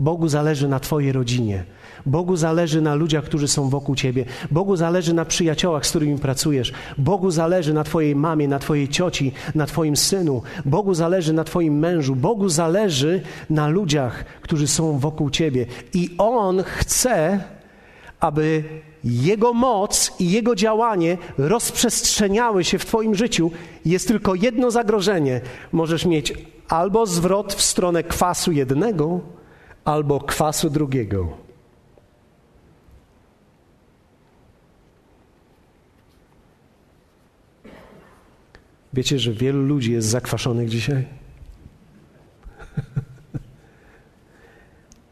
Bogu 0.00 0.28
zależy 0.28 0.68
na 0.68 0.80
Twojej 0.80 1.12
rodzinie. 1.12 1.64
Bogu 2.06 2.36
zależy 2.36 2.80
na 2.80 2.94
ludziach, 2.94 3.24
którzy 3.24 3.48
są 3.48 3.68
wokół 3.68 3.94
Ciebie. 3.94 4.24
Bogu 4.50 4.76
zależy 4.76 5.14
na 5.14 5.24
przyjaciołach, 5.24 5.86
z 5.86 5.90
którymi 5.90 6.18
pracujesz. 6.18 6.72
Bogu 6.98 7.30
zależy 7.30 7.74
na 7.74 7.84
Twojej 7.84 8.16
mamie, 8.16 8.48
na 8.48 8.58
Twojej 8.58 8.88
cioci, 8.88 9.32
na 9.54 9.66
Twoim 9.66 9.96
synu. 9.96 10.42
Bogu 10.64 10.94
zależy 10.94 11.32
na 11.32 11.44
Twoim 11.44 11.78
mężu. 11.78 12.16
Bogu 12.16 12.48
zależy 12.48 13.22
na 13.50 13.68
ludziach, 13.68 14.24
którzy 14.24 14.68
są 14.68 14.98
wokół 14.98 15.30
Ciebie. 15.30 15.66
I 15.94 16.10
On 16.18 16.62
chce, 16.62 17.40
aby 18.20 18.64
Jego 19.04 19.52
moc 19.52 20.12
i 20.18 20.30
Jego 20.30 20.54
działanie 20.54 21.18
rozprzestrzeniały 21.38 22.64
się 22.64 22.78
w 22.78 22.84
Twoim 22.86 23.14
życiu. 23.14 23.50
Jest 23.84 24.08
tylko 24.08 24.34
jedno 24.34 24.70
zagrożenie. 24.70 25.40
Możesz 25.72 26.06
mieć 26.06 26.34
albo 26.68 27.06
zwrot 27.06 27.54
w 27.54 27.62
stronę 27.62 28.02
kwasu 28.02 28.52
jednego, 28.52 29.20
albo 29.88 30.20
kwasu 30.20 30.70
drugiego. 30.70 31.28
Wiecie, 38.92 39.18
że 39.18 39.32
wielu 39.32 39.62
ludzi 39.62 39.92
jest 39.92 40.08
zakwaszonych 40.08 40.68
dzisiaj? 40.68 41.06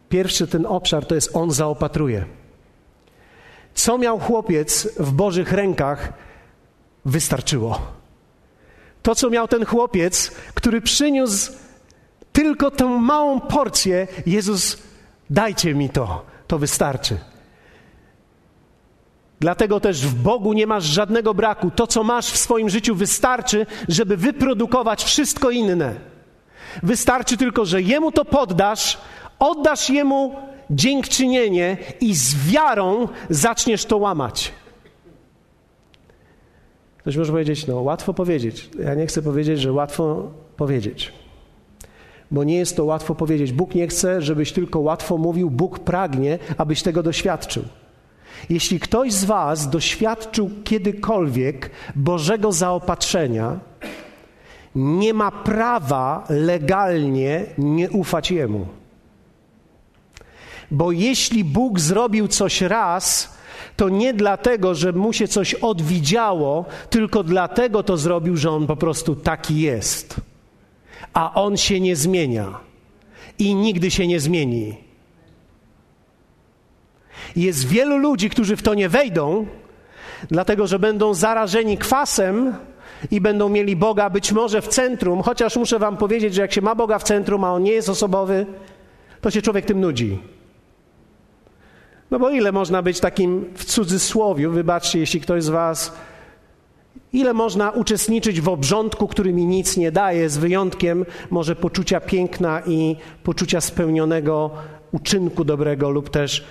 Pierwszy 0.08 0.46
ten 0.46 0.66
obszar 0.66 1.06
to 1.06 1.14
jest 1.14 1.36
on 1.36 1.50
zaopatruje. 1.50 2.24
Co 3.74 3.98
miał 3.98 4.18
chłopiec 4.18 4.88
w 4.98 5.12
Bożych 5.12 5.52
rękach, 5.52 6.12
wystarczyło. 7.04 7.92
To, 9.02 9.14
co 9.14 9.30
miał 9.30 9.48
ten 9.48 9.64
chłopiec, 9.64 10.30
który 10.54 10.80
przyniósł 10.80 11.65
tylko 12.36 12.70
tę 12.70 12.84
małą 12.84 13.40
porcję, 13.40 14.06
Jezus, 14.26 14.78
dajcie 15.30 15.74
mi 15.74 15.90
to, 15.90 16.24
to 16.46 16.58
wystarczy. 16.58 17.18
Dlatego 19.40 19.80
też 19.80 20.06
w 20.06 20.14
Bogu 20.14 20.52
nie 20.52 20.66
masz 20.66 20.84
żadnego 20.84 21.34
braku. 21.34 21.70
To, 21.70 21.86
co 21.86 22.04
masz 22.04 22.30
w 22.30 22.36
swoim 22.36 22.68
życiu, 22.68 22.94
wystarczy, 22.94 23.66
żeby 23.88 24.16
wyprodukować 24.16 25.04
wszystko 25.04 25.50
inne. 25.50 25.94
Wystarczy 26.82 27.36
tylko, 27.36 27.64
że 27.64 27.82
Jemu 27.82 28.12
to 28.12 28.24
poddasz, 28.24 28.98
oddasz 29.38 29.90
Jemu 29.90 30.34
dziękczynienie 30.70 31.76
i 32.00 32.14
z 32.14 32.50
wiarą 32.50 33.08
zaczniesz 33.30 33.84
to 33.84 33.96
łamać. 33.96 34.52
Ktoś 36.98 37.16
może 37.16 37.32
powiedzieć, 37.32 37.66
no 37.66 37.80
łatwo 37.80 38.14
powiedzieć. 38.14 38.70
Ja 38.78 38.94
nie 38.94 39.06
chcę 39.06 39.22
powiedzieć, 39.22 39.60
że 39.60 39.72
łatwo 39.72 40.30
powiedzieć. 40.56 41.12
Bo 42.30 42.44
nie 42.44 42.56
jest 42.56 42.76
to 42.76 42.84
łatwo 42.84 43.14
powiedzieć. 43.14 43.52
Bóg 43.52 43.74
nie 43.74 43.88
chce, 43.88 44.22
żebyś 44.22 44.52
tylko 44.52 44.80
łatwo 44.80 45.18
mówił, 45.18 45.50
Bóg 45.50 45.78
pragnie, 45.78 46.38
abyś 46.58 46.82
tego 46.82 47.02
doświadczył. 47.02 47.64
Jeśli 48.50 48.80
ktoś 48.80 49.12
z 49.12 49.24
Was 49.24 49.70
doświadczył 49.70 50.50
kiedykolwiek 50.64 51.70
Bożego 51.96 52.52
zaopatrzenia, 52.52 53.58
nie 54.74 55.14
ma 55.14 55.30
prawa 55.30 56.24
legalnie 56.28 57.44
nie 57.58 57.90
ufać 57.90 58.30
Jemu. 58.30 58.66
Bo 60.70 60.92
jeśli 60.92 61.44
Bóg 61.44 61.80
zrobił 61.80 62.28
coś 62.28 62.60
raz, 62.60 63.36
to 63.76 63.88
nie 63.88 64.14
dlatego, 64.14 64.74
że 64.74 64.92
mu 64.92 65.12
się 65.12 65.28
coś 65.28 65.54
odwidziało, 65.54 66.64
tylko 66.90 67.22
dlatego 67.22 67.82
to 67.82 67.96
zrobił, 67.96 68.36
że 68.36 68.50
on 68.50 68.66
po 68.66 68.76
prostu 68.76 69.16
taki 69.16 69.60
jest. 69.60 70.20
A 71.16 71.34
on 71.34 71.56
się 71.56 71.80
nie 71.80 71.96
zmienia 71.96 72.60
i 73.38 73.54
nigdy 73.54 73.90
się 73.90 74.06
nie 74.06 74.20
zmieni. 74.20 74.76
Jest 77.36 77.68
wielu 77.68 77.96
ludzi, 77.96 78.30
którzy 78.30 78.56
w 78.56 78.62
to 78.62 78.74
nie 78.74 78.88
wejdą, 78.88 79.46
dlatego 80.28 80.66
że 80.66 80.78
będą 80.78 81.14
zarażeni 81.14 81.78
kwasem 81.78 82.54
i 83.10 83.20
będą 83.20 83.48
mieli 83.48 83.76
Boga 83.76 84.10
być 84.10 84.32
może 84.32 84.62
w 84.62 84.68
centrum, 84.68 85.22
chociaż 85.22 85.56
muszę 85.56 85.78
Wam 85.78 85.96
powiedzieć, 85.96 86.34
że 86.34 86.42
jak 86.42 86.52
się 86.52 86.62
ma 86.62 86.74
Boga 86.74 86.98
w 86.98 87.04
centrum, 87.04 87.44
a 87.44 87.52
on 87.52 87.62
nie 87.62 87.72
jest 87.72 87.88
osobowy, 87.88 88.46
to 89.20 89.30
się 89.30 89.42
człowiek 89.42 89.64
tym 89.64 89.80
nudzi. 89.80 90.18
No 92.10 92.18
bo 92.18 92.30
ile 92.30 92.52
można 92.52 92.82
być 92.82 93.00
takim 93.00 93.44
w 93.54 93.64
cudzysłowiu, 93.64 94.50
wybaczcie, 94.50 94.98
jeśli 94.98 95.20
ktoś 95.20 95.44
z 95.44 95.48
Was, 95.48 95.92
ile 97.16 97.32
można 97.32 97.70
uczestniczyć 97.70 98.40
w 98.40 98.48
obrządku, 98.48 99.08
który 99.08 99.32
mi 99.32 99.46
nic 99.46 99.76
nie 99.76 99.92
daje, 99.92 100.28
z 100.28 100.38
wyjątkiem 100.38 101.04
może 101.30 101.56
poczucia 101.56 102.00
piękna 102.00 102.62
i 102.66 102.96
poczucia 103.22 103.60
spełnionego 103.60 104.50
uczynku 104.92 105.44
dobrego 105.44 105.90
lub 105.90 106.10
też 106.10 106.44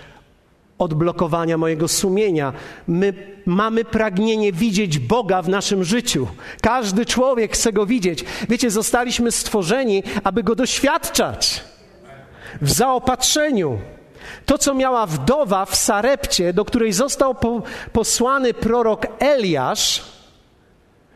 odblokowania 0.78 1.58
mojego 1.58 1.88
sumienia. 1.88 2.54
My 2.88 3.13
mamy 3.45 3.86
pragnienie 3.86 4.51
widzieć 4.51 4.99
Boga 4.99 5.41
w 5.41 5.49
naszym 5.49 5.84
życiu. 5.84 6.28
Każdy 6.62 7.06
człowiek 7.06 7.54
chce 7.54 7.73
go 7.73 7.86
widzieć. 7.86 8.25
Wiecie, 8.49 8.71
zostaliśmy 8.71 9.32
stworzeni, 9.32 10.04
aby 10.23 10.43
go 10.43 10.56
doświadczać 10.56 11.63
w 12.62 12.71
zaopatrzeniu. 12.71 13.80
To, 14.45 14.58
co 14.58 14.73
miała 14.73 15.06
wdowa 15.06 15.65
w 15.65 15.75
Sarepcie, 15.75 16.54
do 16.54 16.65
której 16.65 16.93
został 16.93 17.36
po, 17.36 17.62
posłany 17.93 18.54
prorok 18.54 19.08
Eliasz. 19.19 20.15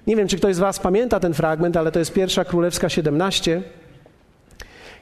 Nie 0.09 0.15
wiem, 0.15 0.27
czy 0.27 0.37
ktoś 0.37 0.55
z 0.55 0.59
Was 0.59 0.79
pamięta 0.79 1.19
ten 1.19 1.33
fragment, 1.33 1.77
ale 1.77 1.91
to 1.91 1.99
jest 1.99 2.13
pierwsza 2.13 2.45
królewska 2.45 2.89
17. 2.89 3.61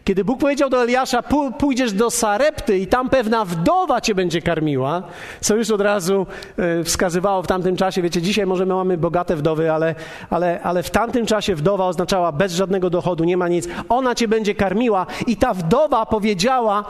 Kiedy 0.03 0.25
Bóg 0.25 0.39
powiedział 0.39 0.69
do 0.69 0.83
Eliasza, 0.83 1.23
pójdziesz 1.59 1.93
do 1.93 2.11
Sarepty 2.11 2.77
i 2.77 2.87
tam 2.87 3.09
pewna 3.09 3.45
wdowa 3.45 4.01
cię 4.01 4.15
będzie 4.15 4.41
karmiła, 4.41 5.03
co 5.41 5.55
już 5.55 5.71
od 5.71 5.81
razu 5.81 6.27
e, 6.57 6.83
wskazywało 6.83 7.43
w 7.43 7.47
tamtym 7.47 7.75
czasie, 7.75 8.01
wiecie, 8.01 8.21
dzisiaj 8.21 8.45
może 8.45 8.65
my 8.65 8.73
mamy 8.73 8.97
bogate 8.97 9.35
wdowy, 9.35 9.71
ale, 9.71 9.95
ale, 10.29 10.61
ale 10.61 10.83
w 10.83 10.89
tamtym 10.89 11.25
czasie 11.25 11.55
wdowa 11.55 11.85
oznaczała 11.85 12.31
bez 12.31 12.53
żadnego 12.53 12.89
dochodu, 12.89 13.23
nie 13.23 13.37
ma 13.37 13.47
nic. 13.47 13.67
Ona 13.89 14.15
cię 14.15 14.27
będzie 14.27 14.55
karmiła 14.55 15.05
i 15.27 15.37
ta 15.37 15.53
wdowa 15.53 16.05
powiedziała, 16.05 16.85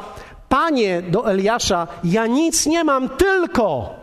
panie 0.50 1.02
do 1.02 1.32
Eliasza, 1.32 1.88
ja 2.04 2.28
nic 2.28 2.66
nie 2.66 2.84
mam, 2.84 3.10
tylko 3.10 3.96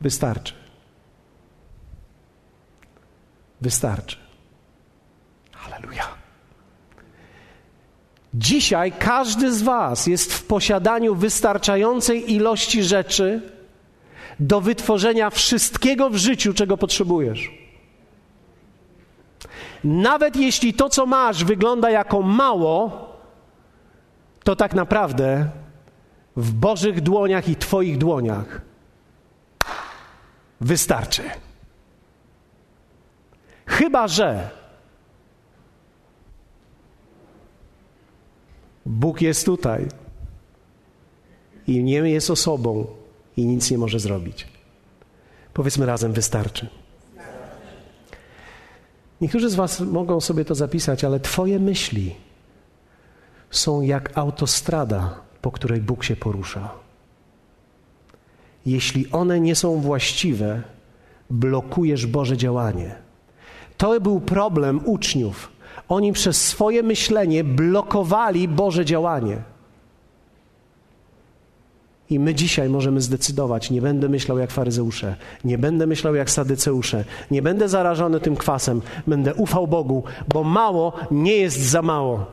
wystarczy. 0.00 0.67
Wystarczy. 3.60 4.16
Halleluja. 5.52 6.04
Dzisiaj 8.34 8.92
każdy 8.92 9.52
z 9.52 9.62
Was 9.62 10.06
jest 10.06 10.34
w 10.34 10.46
posiadaniu 10.46 11.14
wystarczającej 11.14 12.32
ilości 12.32 12.82
rzeczy 12.82 13.52
do 14.40 14.60
wytworzenia 14.60 15.30
wszystkiego 15.30 16.10
w 16.10 16.16
życiu, 16.16 16.54
czego 16.54 16.76
potrzebujesz. 16.76 17.50
Nawet 19.84 20.36
jeśli 20.36 20.74
to, 20.74 20.88
co 20.88 21.06
masz, 21.06 21.44
wygląda 21.44 21.90
jako 21.90 22.22
mało, 22.22 23.08
to 24.44 24.56
tak 24.56 24.74
naprawdę 24.74 25.48
w 26.36 26.52
Bożych 26.52 27.00
dłoniach 27.00 27.48
i 27.48 27.56
Twoich 27.56 27.98
dłoniach 27.98 28.60
wystarczy. 30.60 31.22
Chyba, 33.78 34.08
że 34.08 34.50
Bóg 38.86 39.20
jest 39.20 39.46
tutaj 39.46 39.88
i 41.66 41.84
nie 41.84 41.96
jest 41.96 42.30
osobą 42.30 42.86
i 43.36 43.46
nic 43.46 43.70
nie 43.70 43.78
może 43.78 43.98
zrobić. 43.98 44.46
Powiedzmy 45.54 45.86
razem, 45.86 46.12
wystarczy. 46.12 46.68
Niektórzy 49.20 49.50
z 49.50 49.54
Was 49.54 49.80
mogą 49.80 50.20
sobie 50.20 50.44
to 50.44 50.54
zapisać, 50.54 51.04
ale 51.04 51.20
Twoje 51.20 51.58
myśli 51.58 52.14
są 53.50 53.80
jak 53.80 54.18
autostrada, 54.18 55.20
po 55.42 55.50
której 55.50 55.80
Bóg 55.80 56.04
się 56.04 56.16
porusza. 56.16 56.72
Jeśli 58.66 59.10
one 59.10 59.40
nie 59.40 59.54
są 59.54 59.80
właściwe, 59.80 60.62
blokujesz 61.30 62.06
Boże 62.06 62.36
działanie. 62.36 63.07
To 63.78 64.00
był 64.00 64.20
problem 64.20 64.80
uczniów. 64.84 65.52
Oni 65.88 66.12
przez 66.12 66.46
swoje 66.46 66.82
myślenie 66.82 67.44
blokowali 67.44 68.48
Boże 68.48 68.84
działanie. 68.84 69.42
I 72.10 72.18
my 72.18 72.34
dzisiaj 72.34 72.68
możemy 72.68 73.00
zdecydować: 73.00 73.70
nie 73.70 73.82
będę 73.82 74.08
myślał 74.08 74.38
jak 74.38 74.50
faryzeusze, 74.50 75.16
nie 75.44 75.58
będę 75.58 75.86
myślał 75.86 76.14
jak 76.14 76.30
sadyceusze, 76.30 77.04
nie 77.30 77.42
będę 77.42 77.68
zarażony 77.68 78.20
tym 78.20 78.36
kwasem, 78.36 78.80
będę 79.06 79.34
ufał 79.34 79.66
Bogu, 79.66 80.04
bo 80.28 80.44
mało 80.44 80.92
nie 81.10 81.36
jest 81.36 81.60
za 81.60 81.82
mało. 81.82 82.26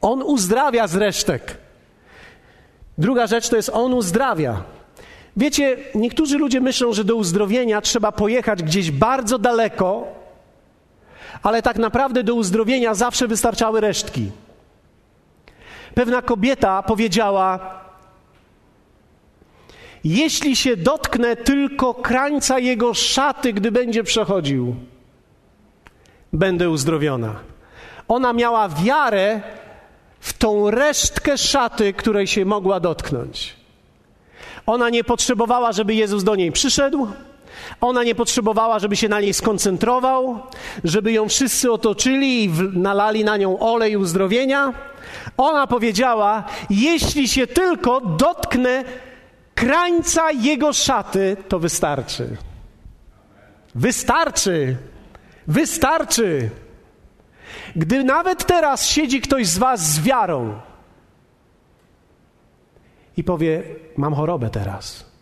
On 0.00 0.22
uzdrawia 0.22 0.86
z 0.86 0.94
resztek. 0.94 1.58
Druga 2.98 3.26
rzecz 3.26 3.48
to 3.48 3.56
jest 3.56 3.70
On 3.72 3.94
uzdrawia. 3.94 4.62
Wiecie, 5.36 5.76
niektórzy 5.94 6.38
ludzie 6.38 6.60
myślą, 6.60 6.92
że 6.92 7.04
do 7.04 7.16
uzdrowienia 7.16 7.80
trzeba 7.80 8.12
pojechać 8.12 8.62
gdzieś 8.62 8.90
bardzo 8.90 9.38
daleko, 9.38 10.06
ale 11.42 11.62
tak 11.62 11.76
naprawdę 11.76 12.24
do 12.24 12.34
uzdrowienia 12.34 12.94
zawsze 12.94 13.28
wystarczały 13.28 13.80
resztki. 13.80 14.30
Pewna 15.94 16.22
kobieta 16.22 16.82
powiedziała: 16.82 17.80
Jeśli 20.04 20.56
się 20.56 20.76
dotknę 20.76 21.36
tylko 21.36 21.94
krańca 21.94 22.58
jego 22.58 22.94
szaty, 22.94 23.52
gdy 23.52 23.72
będzie 23.72 24.04
przechodził, 24.04 24.74
będę 26.32 26.70
uzdrowiona. 26.70 27.34
Ona 28.08 28.32
miała 28.32 28.68
wiarę 28.68 29.40
w 30.20 30.32
tą 30.32 30.70
resztkę 30.70 31.38
szaty, 31.38 31.92
której 31.92 32.26
się 32.26 32.44
mogła 32.44 32.80
dotknąć. 32.80 33.61
Ona 34.66 34.90
nie 34.90 35.04
potrzebowała, 35.04 35.72
żeby 35.72 35.94
Jezus 35.94 36.24
do 36.24 36.34
niej 36.34 36.52
przyszedł. 36.52 37.08
Ona 37.80 38.04
nie 38.04 38.14
potrzebowała, 38.14 38.78
żeby 38.78 38.96
się 38.96 39.08
na 39.08 39.20
niej 39.20 39.34
skoncentrował, 39.34 40.40
żeby 40.84 41.12
ją 41.12 41.28
wszyscy 41.28 41.72
otoczyli 41.72 42.44
i 42.44 42.50
nalali 42.72 43.24
na 43.24 43.36
nią 43.36 43.58
olej 43.58 43.96
uzdrowienia. 43.96 44.72
Ona 45.36 45.66
powiedziała: 45.66 46.44
Jeśli 46.70 47.28
się 47.28 47.46
tylko 47.46 48.00
dotknę 48.00 48.84
krańca 49.54 50.30
jego 50.30 50.72
szaty, 50.72 51.36
to 51.48 51.58
wystarczy. 51.58 52.36
Wystarczy. 53.74 54.76
Wystarczy. 55.46 56.50
Gdy 57.76 58.04
nawet 58.04 58.46
teraz 58.46 58.86
siedzi 58.86 59.20
ktoś 59.20 59.46
z 59.46 59.58
Was 59.58 59.92
z 59.92 60.00
wiarą 60.00 60.54
i 63.16 63.24
powie: 63.24 63.62
Mam 63.96 64.14
chorobę 64.14 64.50
teraz. 64.50 65.12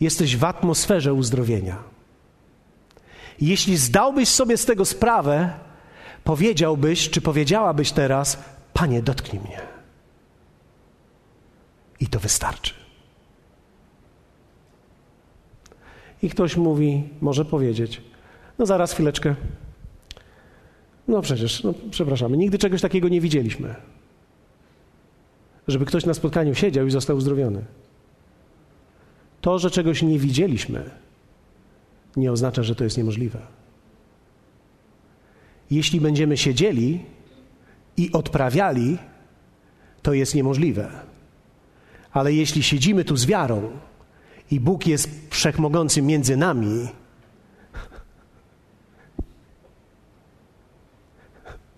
Jesteś 0.00 0.36
w 0.36 0.44
atmosferze 0.44 1.14
uzdrowienia. 1.14 1.76
Jeśli 3.40 3.76
zdałbyś 3.76 4.28
sobie 4.28 4.56
z 4.56 4.64
tego 4.64 4.84
sprawę, 4.84 5.50
powiedziałbyś, 6.24 7.10
czy 7.10 7.20
powiedziałabyś 7.20 7.92
teraz: 7.92 8.38
Panie, 8.72 9.02
dotknij 9.02 9.42
mnie. 9.42 9.60
I 12.00 12.06
to 12.06 12.20
wystarczy. 12.20 12.74
I 16.22 16.30
ktoś 16.30 16.56
mówi, 16.56 17.08
może 17.20 17.44
powiedzieć: 17.44 18.02
No 18.58 18.66
zaraz, 18.66 18.92
chwileczkę. 18.92 19.34
No 21.08 21.22
przecież, 21.22 21.62
no, 21.62 21.74
przepraszamy, 21.90 22.36
nigdy 22.36 22.58
czegoś 22.58 22.80
takiego 22.80 23.08
nie 23.08 23.20
widzieliśmy. 23.20 23.74
Żeby 25.68 25.84
ktoś 25.84 26.06
na 26.06 26.14
spotkaniu 26.14 26.54
siedział 26.54 26.86
i 26.86 26.90
został 26.90 27.16
uzdrowiony. 27.16 27.64
To, 29.40 29.58
że 29.58 29.70
czegoś 29.70 30.02
nie 30.02 30.18
widzieliśmy, 30.18 30.90
nie 32.16 32.32
oznacza, 32.32 32.62
że 32.62 32.74
to 32.74 32.84
jest 32.84 32.98
niemożliwe. 32.98 33.46
Jeśli 35.70 36.00
będziemy 36.00 36.36
siedzieli 36.36 37.04
i 37.96 38.12
odprawiali, 38.12 38.98
to 40.02 40.12
jest 40.12 40.34
niemożliwe. 40.34 40.90
Ale 42.12 42.32
jeśli 42.32 42.62
siedzimy 42.62 43.04
tu 43.04 43.16
z 43.16 43.26
wiarą 43.26 43.70
i 44.50 44.60
Bóg 44.60 44.86
jest 44.86 45.10
wszechmogący 45.30 46.02
między 46.02 46.36
nami, 46.36 46.88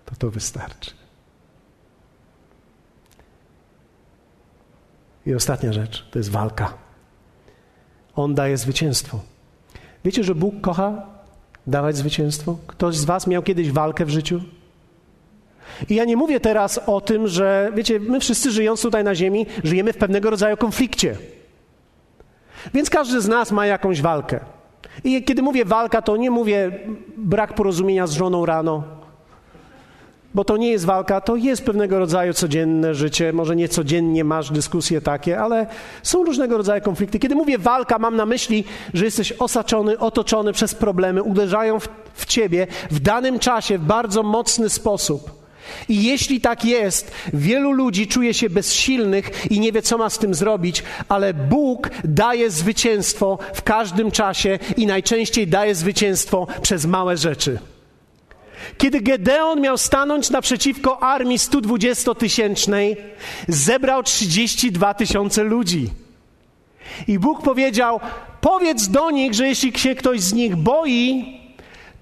to 0.05 0.15
to 0.17 0.31
wystarczy. 0.31 1.00
I 5.25 5.35
ostatnia 5.35 5.73
rzecz 5.73 6.05
to 6.11 6.19
jest 6.19 6.31
walka. 6.31 6.73
On 8.15 8.35
daje 8.35 8.57
zwycięstwo. 8.57 9.19
Wiecie, 10.05 10.23
że 10.23 10.35
Bóg 10.35 10.61
kocha 10.61 11.05
dawać 11.67 11.97
zwycięstwo? 11.97 12.57
Ktoś 12.67 12.97
z 12.97 13.05
Was 13.05 13.27
miał 13.27 13.43
kiedyś 13.43 13.71
walkę 13.71 14.05
w 14.05 14.09
życiu? 14.09 14.41
I 15.89 15.95
ja 15.95 16.05
nie 16.05 16.17
mówię 16.17 16.39
teraz 16.39 16.79
o 16.85 17.01
tym, 17.01 17.27
że, 17.27 17.71
wiecie, 17.75 17.99
my 17.99 18.19
wszyscy 18.19 18.51
żyjąc 18.51 18.81
tutaj 18.81 19.03
na 19.03 19.15
Ziemi, 19.15 19.45
żyjemy 19.63 19.93
w 19.93 19.97
pewnego 19.97 20.29
rodzaju 20.29 20.57
konflikcie. 20.57 21.17
Więc 22.73 22.89
każdy 22.89 23.21
z 23.21 23.27
nas 23.27 23.51
ma 23.51 23.65
jakąś 23.65 24.01
walkę. 24.01 24.39
I 25.03 25.23
kiedy 25.23 25.41
mówię 25.41 25.65
walka, 25.65 26.01
to 26.01 26.17
nie 26.17 26.31
mówię 26.31 26.71
brak 27.17 27.53
porozumienia 27.53 28.07
z 28.07 28.11
żoną 28.11 28.45
rano, 28.45 28.83
bo 30.33 30.43
to 30.43 30.57
nie 30.57 30.71
jest 30.71 30.85
walka, 30.85 31.21
to 31.21 31.35
jest 31.35 31.65
pewnego 31.65 31.99
rodzaju 31.99 32.33
codzienne 32.33 32.95
życie. 32.95 33.33
Może 33.33 33.55
nie 33.55 33.69
codziennie 33.69 34.23
masz 34.23 34.51
dyskusje 34.51 35.01
takie, 35.01 35.39
ale 35.39 35.67
są 36.03 36.23
różnego 36.23 36.57
rodzaju 36.57 36.81
konflikty. 36.81 37.19
Kiedy 37.19 37.35
mówię 37.35 37.57
walka, 37.57 37.99
mam 37.99 38.15
na 38.15 38.25
myśli, 38.25 38.63
że 38.93 39.05
jesteś 39.05 39.31
osaczony, 39.31 39.99
otoczony 39.99 40.53
przez 40.53 40.75
problemy, 40.75 41.23
uderzają 41.23 41.79
w, 41.79 41.89
w 42.13 42.25
ciebie 42.25 42.67
w 42.91 42.99
danym 42.99 43.39
czasie 43.39 43.77
w 43.77 43.81
bardzo 43.81 44.23
mocny 44.23 44.69
sposób. 44.69 45.41
I 45.89 46.03
jeśli 46.03 46.41
tak 46.41 46.65
jest, 46.65 47.11
wielu 47.33 47.71
ludzi 47.71 48.07
czuje 48.07 48.33
się 48.33 48.49
bezsilnych 48.49 49.51
i 49.51 49.59
nie 49.59 49.71
wie, 49.71 49.81
co 49.81 49.97
ma 49.97 50.09
z 50.09 50.17
tym 50.17 50.33
zrobić, 50.33 50.83
ale 51.09 51.33
Bóg 51.33 51.89
daje 52.03 52.51
zwycięstwo 52.51 53.37
w 53.53 53.61
każdym 53.61 54.11
czasie 54.11 54.59
i 54.77 54.87
najczęściej 54.87 55.47
daje 55.47 55.75
zwycięstwo 55.75 56.47
przez 56.61 56.85
małe 56.85 57.17
rzeczy. 57.17 57.59
Kiedy 58.77 59.01
Gedeon 59.01 59.61
miał 59.61 59.77
stanąć 59.77 60.29
naprzeciwko 60.29 61.03
armii 61.03 61.37
120-tysięcznej, 61.37 62.95
zebrał 63.47 64.03
32 64.03 64.93
tysiące 64.93 65.43
ludzi. 65.43 65.89
I 67.07 67.19
Bóg 67.19 67.41
powiedział: 67.41 67.99
Powiedz 68.41 68.87
do 68.87 69.11
nich, 69.11 69.33
że 69.33 69.47
jeśli 69.47 69.79
się 69.79 69.95
ktoś 69.95 70.21
z 70.21 70.33
nich 70.33 70.55
boi, 70.55 71.39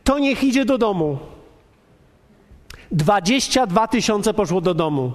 to 0.04 0.20
niech 0.20 0.44
idzie 0.44 0.66
do 0.66 0.78
domu. 0.78 1.18
22 2.92 3.88
tysiące 3.88 4.34
poszło 4.34 4.62
do 4.62 4.74
domu. 4.74 5.12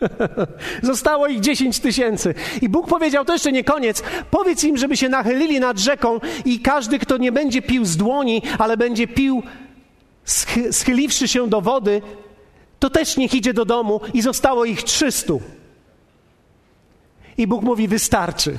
Zostało 0.82 1.26
ich 1.26 1.40
10 1.40 1.80
tysięcy. 1.80 2.34
I 2.62 2.68
Bóg 2.68 2.88
powiedział, 2.88 3.24
to 3.24 3.32
jeszcze 3.32 3.52
nie 3.52 3.64
koniec. 3.64 4.02
Powiedz 4.30 4.64
im, 4.64 4.76
żeby 4.76 4.96
się 4.96 5.08
nachylili 5.08 5.60
nad 5.60 5.78
rzeką 5.78 6.20
i 6.44 6.60
każdy, 6.60 6.98
kto 6.98 7.16
nie 7.16 7.32
będzie 7.32 7.62
pił 7.62 7.84
z 7.84 7.96
dłoni, 7.96 8.42
ale 8.58 8.76
będzie 8.76 9.08
pił 9.08 9.42
schyliwszy 10.70 11.28
się 11.28 11.48
do 11.48 11.60
wody, 11.60 12.02
to 12.78 12.90
też 12.90 13.16
niech 13.16 13.34
idzie 13.34 13.54
do 13.54 13.64
domu 13.64 14.00
i 14.14 14.22
zostało 14.22 14.64
ich 14.64 14.82
trzystu. 14.82 15.42
I 17.36 17.46
Bóg 17.46 17.62
mówi: 17.62 17.88
Wystarczy. 17.88 18.58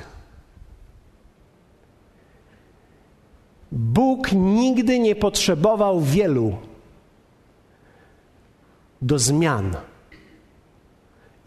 Bóg 3.71 4.31
nigdy 4.31 4.99
nie 4.99 5.15
potrzebował 5.15 6.01
wielu 6.01 6.57
do 9.01 9.19
zmian 9.19 9.75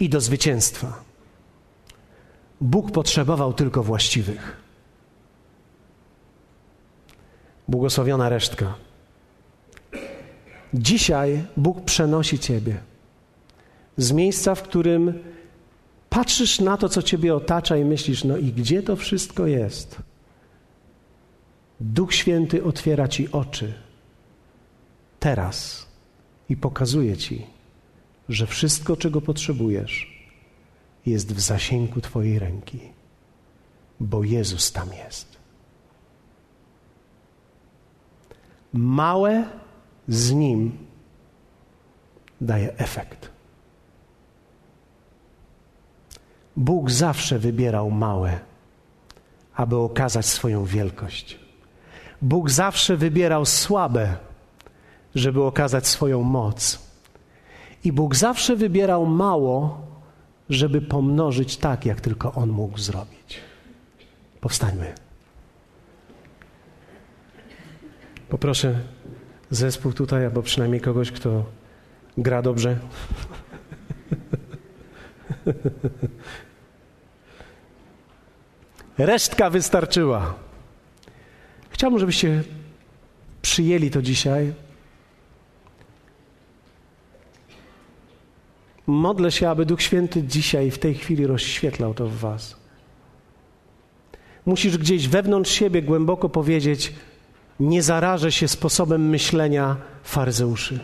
i 0.00 0.08
do 0.08 0.20
zwycięstwa. 0.20 1.02
Bóg 2.60 2.90
potrzebował 2.90 3.52
tylko 3.52 3.82
właściwych. 3.82 4.56
Błogosławiona 7.68 8.28
resztka. 8.28 8.74
Dzisiaj 10.74 11.44
Bóg 11.56 11.84
przenosi 11.84 12.38
Ciebie 12.38 12.80
z 13.96 14.12
miejsca, 14.12 14.54
w 14.54 14.62
którym 14.62 15.22
patrzysz 16.10 16.60
na 16.60 16.76
to, 16.76 16.88
co 16.88 17.02
Ciebie 17.02 17.34
otacza 17.34 17.76
i 17.76 17.84
myślisz, 17.84 18.24
no 18.24 18.36
i 18.36 18.52
gdzie 18.52 18.82
to 18.82 18.96
wszystko 18.96 19.46
jest? 19.46 19.98
Duch 21.80 22.14
Święty 22.14 22.64
otwiera 22.64 23.08
ci 23.08 23.32
oczy 23.32 23.74
teraz 25.20 25.86
i 26.48 26.56
pokazuje 26.56 27.16
ci, 27.16 27.46
że 28.28 28.46
wszystko, 28.46 28.96
czego 28.96 29.20
potrzebujesz, 29.20 30.18
jest 31.06 31.32
w 31.32 31.40
zasięgu 31.40 32.00
Twojej 32.00 32.38
ręki, 32.38 32.80
bo 34.00 34.24
Jezus 34.24 34.72
tam 34.72 34.88
jest. 34.92 35.36
Małe 38.72 39.44
z 40.08 40.32
Nim 40.32 40.78
daje 42.40 42.76
efekt. 42.76 43.30
Bóg 46.56 46.90
zawsze 46.90 47.38
wybierał 47.38 47.90
małe, 47.90 48.38
aby 49.54 49.76
okazać 49.76 50.26
swoją 50.26 50.64
wielkość. 50.64 51.38
Bóg 52.22 52.50
zawsze 52.50 52.96
wybierał 52.96 53.44
słabe, 53.44 54.16
żeby 55.14 55.42
okazać 55.42 55.86
swoją 55.86 56.22
moc. 56.22 56.88
I 57.84 57.92
Bóg 57.92 58.16
zawsze 58.16 58.56
wybierał 58.56 59.06
mało, 59.06 59.80
żeby 60.48 60.80
pomnożyć 60.80 61.56
tak, 61.56 61.86
jak 61.86 62.00
tylko 62.00 62.32
On 62.32 62.50
mógł 62.50 62.78
zrobić. 62.78 63.40
Powstańmy. 64.40 64.94
Poproszę 68.28 68.80
zespół 69.50 69.92
tutaj, 69.92 70.24
albo 70.24 70.42
przynajmniej 70.42 70.80
kogoś, 70.80 71.12
kto 71.12 71.44
gra 72.18 72.42
dobrze. 72.42 72.78
Resztka 78.98 79.50
wystarczyła. 79.50 80.34
Chciałbym, 81.70 82.00
żebyście 82.00 82.42
przyjęli 83.42 83.90
to 83.90 84.02
dzisiaj. 84.02 84.52
Modlę 88.86 89.32
się, 89.32 89.48
aby 89.48 89.66
Duch 89.66 89.82
Święty 89.82 90.22
dzisiaj, 90.22 90.70
w 90.70 90.78
tej 90.78 90.94
chwili 90.94 91.26
rozświetlał 91.26 91.94
to 91.94 92.06
w 92.06 92.16
Was. 92.16 92.56
Musisz 94.46 94.78
gdzieś 94.78 95.08
wewnątrz 95.08 95.50
siebie 95.50 95.82
głęboko 95.82 96.28
powiedzieć: 96.28 96.92
Nie 97.60 97.82
zarażę 97.82 98.32
się 98.32 98.48
sposobem 98.48 99.08
myślenia 99.08 99.76
faryzeuszy. 100.02 100.80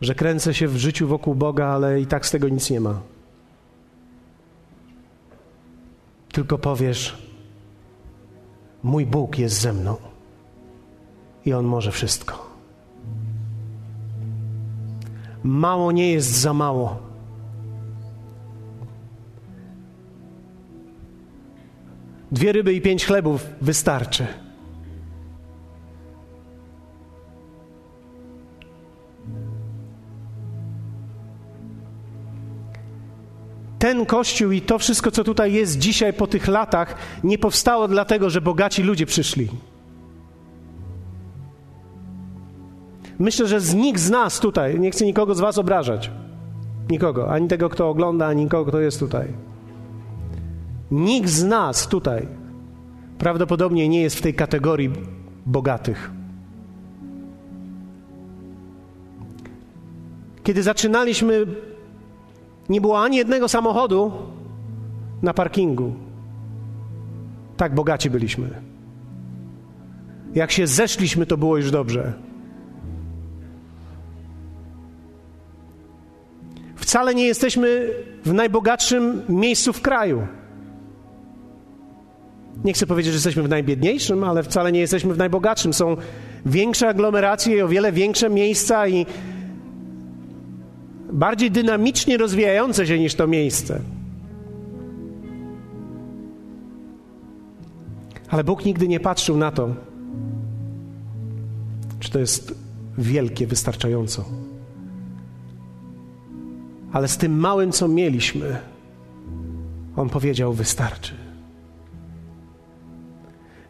Że 0.00 0.14
kręcę 0.14 0.54
się 0.54 0.68
w 0.68 0.76
życiu 0.76 1.08
wokół 1.08 1.34
Boga, 1.34 1.66
ale 1.66 2.00
i 2.00 2.06
tak 2.06 2.26
z 2.26 2.30
tego 2.30 2.48
nic 2.48 2.70
nie 2.70 2.80
ma. 2.80 3.00
Tylko 6.32 6.58
powiesz: 6.58 7.18
Mój 8.82 9.06
Bóg 9.06 9.38
jest 9.38 9.60
ze 9.60 9.72
mną 9.72 9.96
i 11.44 11.52
On 11.52 11.64
może 11.64 11.92
wszystko. 11.92 12.54
Mało 15.42 15.92
nie 15.92 16.12
jest 16.12 16.28
za 16.28 16.54
mało. 16.54 17.13
Dwie 22.32 22.52
ryby 22.52 22.74
i 22.74 22.80
pięć 22.80 23.06
chlebów 23.06 23.46
wystarczy. 23.60 24.26
Ten 33.78 34.06
kościół 34.06 34.52
i 34.52 34.60
to 34.60 34.78
wszystko, 34.78 35.10
co 35.10 35.24
tutaj 35.24 35.52
jest 35.52 35.78
dzisiaj 35.78 36.12
po 36.12 36.26
tych 36.26 36.48
latach, 36.48 36.96
nie 37.24 37.38
powstało 37.38 37.88
dlatego, 37.88 38.30
że 38.30 38.40
bogaci 38.40 38.82
ludzie 38.82 39.06
przyszli. 39.06 39.48
Myślę, 43.18 43.46
że 43.46 43.60
z 43.60 43.74
nikt 43.74 44.00
z 44.00 44.10
nas 44.10 44.40
tutaj, 44.40 44.80
nie 44.80 44.90
chcę 44.90 45.04
nikogo 45.04 45.34
z 45.34 45.40
Was 45.40 45.58
obrażać, 45.58 46.10
nikogo, 46.90 47.32
ani 47.32 47.48
tego, 47.48 47.68
kto 47.68 47.88
ogląda, 47.88 48.26
ani 48.26 48.44
nikogo, 48.44 48.70
kto 48.70 48.80
jest 48.80 49.00
tutaj. 49.00 49.28
Nikt 50.94 51.28
z 51.28 51.44
nas 51.44 51.88
tutaj 51.88 52.28
prawdopodobnie 53.18 53.88
nie 53.88 54.02
jest 54.02 54.16
w 54.16 54.22
tej 54.22 54.34
kategorii 54.34 54.90
bogatych. 55.46 56.10
Kiedy 60.42 60.62
zaczynaliśmy, 60.62 61.46
nie 62.68 62.80
było 62.80 63.02
ani 63.02 63.16
jednego 63.16 63.48
samochodu 63.48 64.12
na 65.22 65.34
parkingu. 65.34 65.92
Tak 67.56 67.74
bogaci 67.74 68.10
byliśmy. 68.10 68.50
Jak 70.34 70.50
się 70.50 70.66
zeszliśmy, 70.66 71.26
to 71.26 71.36
było 71.36 71.56
już 71.56 71.70
dobrze. 71.70 72.12
Wcale 76.76 77.14
nie 77.14 77.26
jesteśmy 77.26 77.90
w 78.24 78.32
najbogatszym 78.32 79.22
miejscu 79.28 79.72
w 79.72 79.80
kraju. 79.80 80.26
Nie 82.64 82.72
chcę 82.72 82.86
powiedzieć, 82.86 83.12
że 83.12 83.16
jesteśmy 83.16 83.42
w 83.42 83.48
najbiedniejszym, 83.48 84.24
ale 84.24 84.42
wcale 84.42 84.72
nie 84.72 84.80
jesteśmy 84.80 85.14
w 85.14 85.18
najbogatszym. 85.18 85.74
Są 85.74 85.96
większe 86.46 86.88
aglomeracje 86.88 87.56
i 87.56 87.62
o 87.62 87.68
wiele 87.68 87.92
większe 87.92 88.30
miejsca 88.30 88.88
i 88.88 89.06
bardziej 91.12 91.50
dynamicznie 91.50 92.16
rozwijające 92.16 92.86
się 92.86 92.98
niż 92.98 93.14
to 93.14 93.26
miejsce. 93.26 93.80
Ale 98.28 98.44
Bóg 98.44 98.64
nigdy 98.64 98.88
nie 98.88 99.00
patrzył 99.00 99.36
na 99.36 99.50
to, 99.50 99.68
czy 102.00 102.10
to 102.10 102.18
jest 102.18 102.54
wielkie, 102.98 103.46
wystarczająco 103.46 104.24
ale 106.94 107.08
z 107.08 107.16
tym 107.16 107.38
małym, 107.38 107.72
co 107.72 107.88
mieliśmy, 107.88 108.58
on 109.96 110.08
powiedział: 110.08 110.52
Wystarczy. 110.52 111.23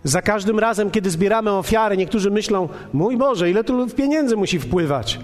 Za 0.05 0.22
każdym 0.22 0.59
razem, 0.59 0.90
kiedy 0.90 1.11
zbieramy 1.11 1.50
ofiary, 1.50 1.96
niektórzy 1.96 2.30
myślą: 2.30 2.68
Mój 2.92 3.16
Boże, 3.16 3.50
ile 3.50 3.64
tu 3.64 3.86
pieniędzy 3.86 4.36
musi 4.36 4.59
wpływać? 4.59 5.20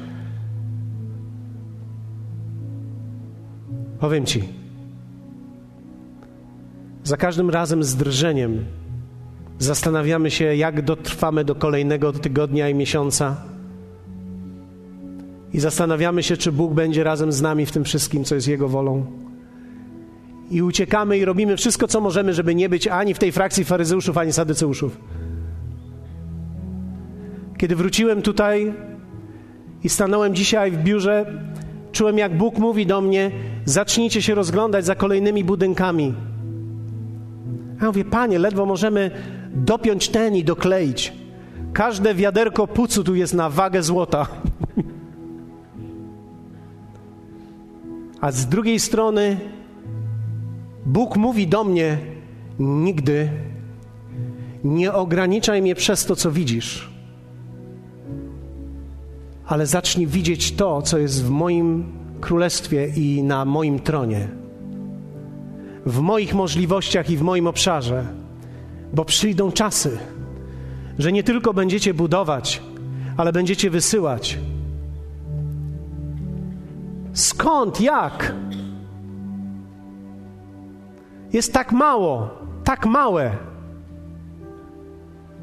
Powiem 3.99 4.27
Ci, 4.27 4.43
za 7.05 7.17
każdym 7.17 7.51
razem 7.51 7.85
z 7.85 7.97
drżeniem 7.97 8.65
zastanawiamy 9.59 10.31
się, 10.31 10.45
jak 10.45 10.83
dotrwamy 10.83 11.45
do 11.45 11.55
kolejnego 11.55 12.13
tygodnia 12.13 12.69
i 12.69 12.75
miesiąca 12.75 13.37
i 15.53 15.61
zastanawiamy 15.61 16.23
się, 16.23 16.37
czy 16.37 16.53
Bóg 16.53 16.75
będzie 16.75 17.05
razem 17.05 17.33
z 17.33 17.43
nami 17.43 17.67
w 17.67 17.73
tym 17.73 17.85
wszystkim, 17.85 18.25
co 18.25 18.35
jest 18.35 18.49
Jego 18.49 18.69
wolą. 18.69 19.07
I 20.51 20.63
uciekamy 20.63 21.19
i 21.19 21.25
robimy 21.25 21.57
wszystko, 21.57 21.89
co 21.89 22.01
możemy, 22.01 22.35
żeby 22.35 22.55
nie 22.55 22.69
być 22.69 22.89
ani 22.89 23.15
w 23.15 23.19
tej 23.19 23.33
frakcji 23.33 23.65
faryzeuszów, 23.65 24.19
ani 24.19 24.33
sadyceuszów. 24.33 24.99
Kiedy 27.57 27.77
wróciłem 27.77 28.23
tutaj 28.23 28.73
i 29.85 29.89
stanąłem 29.89 30.35
dzisiaj 30.35 30.71
w 30.71 30.77
biurze, 30.77 31.27
czułem, 31.93 32.19
jak 32.19 32.37
Bóg 32.37 32.59
mówi 32.59 32.87
do 32.87 33.01
mnie: 33.01 33.31
zacznijcie 33.65 34.23
się 34.23 34.35
rozglądać 34.35 34.85
za 34.85 34.95
kolejnymi 34.95 35.45
budynkami. 35.45 36.15
Ja 37.81 37.87
mówię, 37.87 38.05
panie, 38.05 38.39
ledwo 38.39 38.67
możemy 38.67 39.11
dopiąć 39.55 40.09
ten 40.09 40.37
i 40.37 40.45
dokleić. 40.45 41.13
Każde 41.73 42.15
wiaderko 42.15 42.67
pucu 42.67 43.05
tu 43.05 43.15
jest 43.15 43.35
na 43.35 43.51
wagę 43.51 43.83
złota. 43.83 44.27
A 48.21 48.33
z 48.33 48.47
drugiej 48.47 48.81
strony 48.81 49.37
Bóg 50.87 51.17
mówi 51.17 51.47
do 51.47 51.65
mnie: 51.65 51.99
Nigdy 52.59 53.31
nie 54.65 54.93
ograniczaj 54.93 55.63
mnie 55.63 55.75
przez 55.75 56.07
to, 56.07 56.17
co 56.17 56.31
widzisz, 56.31 56.91
ale 59.47 59.67
zacznij 59.67 60.07
widzieć 60.07 60.53
to, 60.53 60.83
co 60.83 60.99
jest 60.99 61.25
w 61.25 61.31
moim 61.31 61.93
królestwie 62.21 62.87
i 62.97 63.23
na 63.23 63.45
moim 63.45 63.79
tronie, 63.79 64.29
w 65.87 66.01
moich 66.01 66.35
możliwościach 66.35 67.11
i 67.11 67.17
w 67.17 67.23
moim 67.23 67.47
obszarze, 67.47 68.07
bo 68.93 69.05
przyjdą 69.05 69.53
czasy, 69.53 69.99
że 70.99 71.13
nie 71.13 71.23
tylko 71.23 71.55
będziecie 71.55 71.95
budować, 71.95 72.63
ale 73.17 73.33
będziecie 73.33 73.71
wysyłać 73.71 74.39
Skąd? 77.13 77.81
Jak? 77.81 78.35
Jest 81.33 81.53
tak 81.53 81.73
mało, 81.73 82.29
tak 82.65 82.87
małe. 82.87 83.37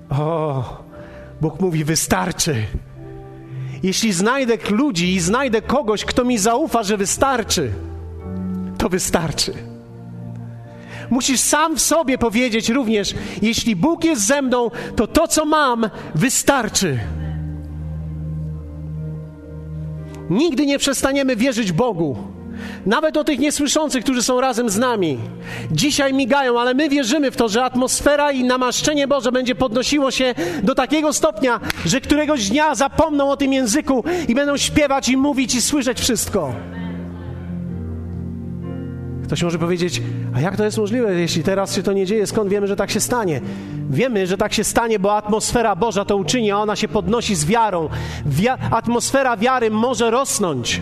O, 0.09 0.63
Bóg 1.41 1.59
mówi: 1.59 1.83
wystarczy. 1.83 2.65
Jeśli 3.83 4.13
znajdę 4.13 4.57
ludzi 4.71 5.13
i 5.13 5.19
znajdę 5.19 5.61
kogoś, 5.61 6.05
kto 6.05 6.25
mi 6.25 6.38
zaufa, 6.38 6.83
że 6.83 6.97
wystarczy, 6.97 7.71
to 8.77 8.89
wystarczy. 8.89 9.53
musisz 11.09 11.39
sam 11.39 11.75
w 11.75 11.81
sobie 11.81 12.17
powiedzieć 12.17 12.69
również: 12.69 13.15
Jeśli 13.41 13.75
Bóg 13.75 14.03
jest 14.03 14.27
ze 14.27 14.41
mną, 14.41 14.71
to 14.95 15.07
to, 15.07 15.27
co 15.27 15.45
mam, 15.45 15.89
wystarczy. 16.15 16.99
Nigdy 20.29 20.65
nie 20.65 20.79
przestaniemy 20.79 21.35
wierzyć 21.35 21.71
Bogu. 21.71 22.36
Nawet 22.86 23.18
o 23.18 23.24
tych 23.24 23.39
niesłyszących, 23.39 24.03
którzy 24.03 24.24
są 24.24 24.41
razem 24.41 24.70
z 24.70 24.78
nami. 24.78 25.18
Dzisiaj 25.72 26.14
migają, 26.14 26.60
ale 26.60 26.74
my 26.74 26.89
wierzymy 26.89 27.32
w 27.32 27.38
to, 27.38 27.49
że 27.49 27.64
atmosfera 27.64 28.32
i 28.32 28.43
namaszczenie 28.43 29.08
Boże 29.08 29.32
będzie 29.32 29.55
podnosiło 29.55 30.12
się 30.12 30.36
do 30.64 30.76
takiego 30.76 31.14
stopnia, 31.14 31.60
że 31.86 32.01
któregoś 32.01 32.49
dnia 32.49 32.76
zapomną 32.76 33.32
o 33.32 33.38
tym 33.38 33.53
języku 33.53 34.03
i 34.28 34.36
będą 34.36 34.58
śpiewać 34.58 35.10
i 35.10 35.18
mówić 35.18 35.55
i 35.55 35.62
słyszeć 35.62 35.99
wszystko. 35.99 36.53
Ktoś 39.28 39.43
może 39.43 39.60
powiedzieć, 39.60 40.01
a 40.36 40.41
jak 40.41 40.58
to 40.58 40.64
jest 40.64 40.78
możliwe, 40.78 41.14
jeśli 41.14 41.43
teraz 41.43 41.76
się 41.76 41.84
to 41.84 41.93
nie 41.93 42.05
dzieje, 42.05 42.28
skąd 42.28 42.49
wiemy, 42.49 42.68
że 42.68 42.76
tak 42.76 42.91
się 42.91 42.99
stanie? 42.99 43.41
Wiemy, 43.89 44.28
że 44.28 44.38
tak 44.38 44.53
się 44.53 44.64
stanie, 44.64 44.99
bo 44.99 45.18
atmosfera 45.18 45.76
Boża 45.76 46.05
to 46.05 46.18
uczyni, 46.18 46.51
a 46.51 46.58
ona 46.58 46.76
się 46.76 46.88
podnosi 46.88 47.36
z 47.36 47.45
wiarą. 47.45 47.89
Wia 48.26 48.58
atmosfera 48.72 49.38
wiary 49.38 49.72
może 49.72 50.12
rosnąć. 50.12 50.82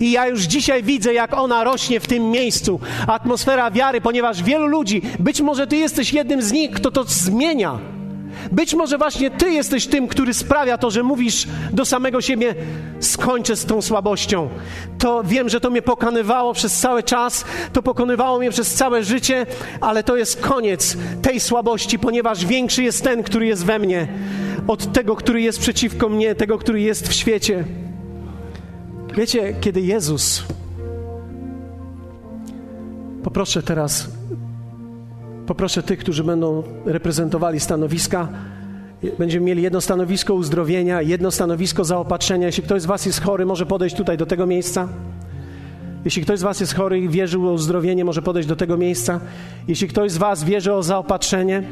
I 0.00 0.10
ja 0.10 0.26
już 0.26 0.42
dzisiaj 0.42 0.82
widzę, 0.82 1.14
jak 1.14 1.34
ona 1.34 1.64
rośnie 1.64 2.00
w 2.00 2.06
tym 2.06 2.30
miejscu. 2.30 2.80
Atmosfera 3.06 3.70
wiary, 3.70 4.00
ponieważ 4.00 4.42
wielu 4.42 4.66
ludzi, 4.66 5.02
być 5.18 5.40
może 5.40 5.66
ty 5.66 5.76
jesteś 5.76 6.12
jednym 6.12 6.42
z 6.42 6.52
nich, 6.52 6.70
kto 6.70 6.90
to 6.90 7.04
zmienia. 7.04 7.78
Być 8.52 8.74
może 8.74 8.98
właśnie 8.98 9.30
Ty 9.30 9.50
jesteś 9.50 9.86
tym, 9.86 10.08
który 10.08 10.34
sprawia 10.34 10.78
to, 10.78 10.90
że 10.90 11.02
mówisz 11.02 11.46
do 11.72 11.84
samego 11.84 12.20
siebie: 12.20 12.54
skończę 13.00 13.56
z 13.56 13.64
tą 13.64 13.82
słabością. 13.82 14.48
To 14.98 15.22
wiem, 15.24 15.48
że 15.48 15.60
to 15.60 15.70
mnie 15.70 15.82
pokonywało 15.82 16.54
przez 16.54 16.72
cały 16.80 17.02
czas, 17.02 17.44
to 17.72 17.82
pokonywało 17.82 18.38
mnie 18.38 18.50
przez 18.50 18.74
całe 18.74 19.04
życie, 19.04 19.46
ale 19.80 20.02
to 20.02 20.16
jest 20.16 20.40
koniec 20.40 20.96
tej 21.22 21.40
słabości, 21.40 21.98
ponieważ 21.98 22.46
większy 22.46 22.82
jest 22.82 23.04
ten, 23.04 23.22
który 23.22 23.46
jest 23.46 23.64
we 23.64 23.78
mnie, 23.78 24.08
od 24.68 24.92
tego, 24.92 25.16
który 25.16 25.42
jest 25.42 25.58
przeciwko 25.60 26.08
mnie, 26.08 26.34
tego, 26.34 26.58
który 26.58 26.80
jest 26.80 27.08
w 27.08 27.12
świecie. 27.12 27.64
Wiecie, 29.14 29.54
kiedy 29.60 29.80
Jezus. 29.80 30.44
Poproszę 33.22 33.62
teraz 33.62 34.10
Poproszę 35.48 35.82
tych, 35.82 35.98
którzy 35.98 36.24
będą 36.24 36.62
reprezentowali 36.84 37.60
stanowiska. 37.60 38.28
Będziemy 39.18 39.46
mieli 39.46 39.62
jedno 39.62 39.80
stanowisko 39.80 40.34
uzdrowienia, 40.34 41.02
jedno 41.02 41.30
stanowisko 41.30 41.84
zaopatrzenia. 41.84 42.46
Jeśli 42.46 42.62
ktoś 42.62 42.82
z 42.82 42.86
Was 42.86 43.06
jest 43.06 43.22
chory, 43.22 43.46
może 43.46 43.66
podejść 43.66 43.96
tutaj 43.96 44.16
do 44.16 44.26
tego 44.26 44.46
miejsca. 44.46 44.88
Jeśli 46.04 46.22
ktoś 46.22 46.38
z 46.38 46.42
Was 46.42 46.60
jest 46.60 46.74
chory 46.74 47.00
i 47.00 47.08
wierzył 47.08 47.48
o 47.48 47.52
uzdrowienie, 47.52 48.04
może 48.04 48.22
podejść 48.22 48.48
do 48.48 48.56
tego 48.56 48.76
miejsca. 48.76 49.20
Jeśli 49.68 49.88
ktoś 49.88 50.10
z 50.10 50.16
Was 50.16 50.44
wierzy 50.44 50.72
o 50.72 50.82
zaopatrzenie, 50.82 51.62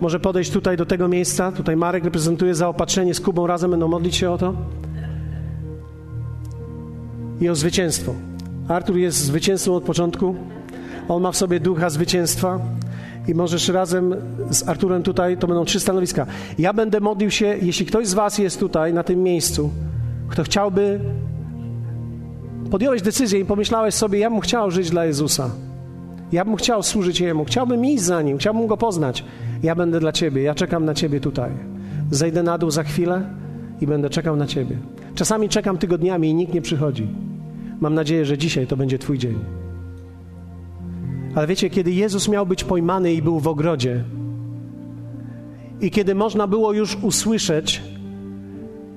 może 0.00 0.20
podejść 0.20 0.50
tutaj 0.50 0.76
do 0.76 0.86
tego 0.86 1.08
miejsca. 1.08 1.52
Tutaj 1.52 1.76
Marek 1.76 2.04
reprezentuje 2.04 2.54
zaopatrzenie, 2.54 3.14
z 3.14 3.20
Kubą 3.20 3.46
razem 3.46 3.70
będą 3.70 3.88
modlić 3.88 4.16
się 4.16 4.30
o 4.30 4.38
to. 4.38 4.54
I 7.42 7.48
o 7.48 7.54
zwycięstwo. 7.54 8.14
Artur 8.68 8.96
jest 8.96 9.18
zwycięzcą 9.18 9.74
od 9.74 9.84
początku. 9.84 10.34
On 11.08 11.22
ma 11.22 11.32
w 11.32 11.36
sobie 11.36 11.60
ducha 11.60 11.90
zwycięstwa 11.90 12.58
i 13.28 13.34
możesz 13.34 13.68
razem 13.68 14.14
z 14.50 14.68
Arturem 14.68 15.02
tutaj, 15.02 15.36
to 15.36 15.46
będą 15.46 15.64
trzy 15.64 15.80
stanowiska. 15.80 16.26
Ja 16.58 16.72
będę 16.72 17.00
modlił 17.00 17.30
się, 17.30 17.56
jeśli 17.62 17.86
ktoś 17.86 18.06
z 18.06 18.14
Was 18.14 18.38
jest 18.38 18.60
tutaj, 18.60 18.94
na 18.94 19.02
tym 19.02 19.22
miejscu, 19.22 19.70
kto 20.28 20.42
chciałby, 20.42 21.00
podjąłeś 22.70 23.02
decyzję 23.02 23.40
i 23.40 23.44
pomyślałeś 23.44 23.94
sobie, 23.94 24.18
ja 24.18 24.30
bym 24.30 24.40
chciał 24.40 24.70
żyć 24.70 24.90
dla 24.90 25.04
Jezusa. 25.04 25.50
Ja 26.32 26.44
bym 26.44 26.56
chciał 26.56 26.82
służyć 26.82 27.20
Jemu, 27.20 27.44
chciałbym 27.44 27.84
iść 27.84 28.02
za 28.02 28.22
Nim, 28.22 28.38
chciałbym 28.38 28.66
Go 28.66 28.76
poznać. 28.76 29.24
Ja 29.62 29.74
będę 29.74 30.00
dla 30.00 30.12
Ciebie, 30.12 30.42
ja 30.42 30.54
czekam 30.54 30.84
na 30.84 30.94
Ciebie 30.94 31.20
tutaj. 31.20 31.50
Zejdę 32.10 32.42
na 32.42 32.58
dół 32.58 32.70
za 32.70 32.82
chwilę 32.82 33.22
i 33.80 33.86
będę 33.86 34.10
czekał 34.10 34.36
na 34.36 34.46
Ciebie. 34.46 34.76
Czasami 35.14 35.48
czekam 35.48 35.78
tygodniami 35.78 36.28
i 36.28 36.34
nikt 36.34 36.54
nie 36.54 36.62
przychodzi. 36.62 37.31
Mam 37.82 37.94
nadzieję, 37.94 38.24
że 38.24 38.38
dzisiaj 38.38 38.66
to 38.66 38.76
będzie 38.76 38.98
Twój 38.98 39.18
dzień. 39.18 39.38
Ale 41.34 41.46
wiecie, 41.46 41.70
kiedy 41.70 41.90
Jezus 41.90 42.28
miał 42.28 42.46
być 42.46 42.64
pojmany 42.64 43.12
i 43.12 43.22
był 43.22 43.40
w 43.40 43.48
ogrodzie, 43.48 44.04
i 45.80 45.90
kiedy 45.90 46.14
można 46.14 46.46
było 46.46 46.72
już 46.72 46.96
usłyszeć 46.96 47.82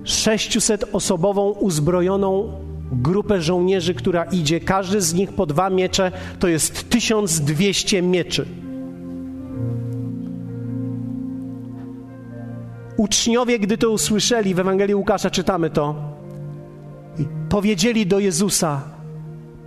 600-osobową 0.03 1.53
uzbrojoną 1.59 2.51
grupę 2.91 3.41
żołnierzy, 3.41 3.93
która 3.93 4.23
idzie, 4.23 4.59
każdy 4.59 5.01
z 5.01 5.13
nich 5.13 5.33
po 5.33 5.45
dwa 5.45 5.69
miecze, 5.69 6.11
to 6.39 6.47
jest 6.47 6.89
1200 6.89 8.01
mieczy. 8.01 8.45
Uczniowie, 12.97 13.59
gdy 13.59 13.77
to 13.77 13.89
usłyszeli, 13.89 14.53
w 14.53 14.59
Ewangelii 14.59 14.95
Łukasza 14.95 15.29
czytamy 15.29 15.69
to, 15.69 16.14
powiedzieli 17.49 18.07
do 18.07 18.19
Jezusa: 18.19 18.81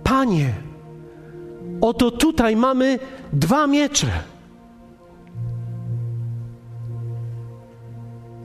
Panie, 0.03 0.53
Oto 1.81 2.11
tutaj 2.11 2.55
mamy 2.55 2.99
dwa 3.33 3.67
miecze. 3.67 4.07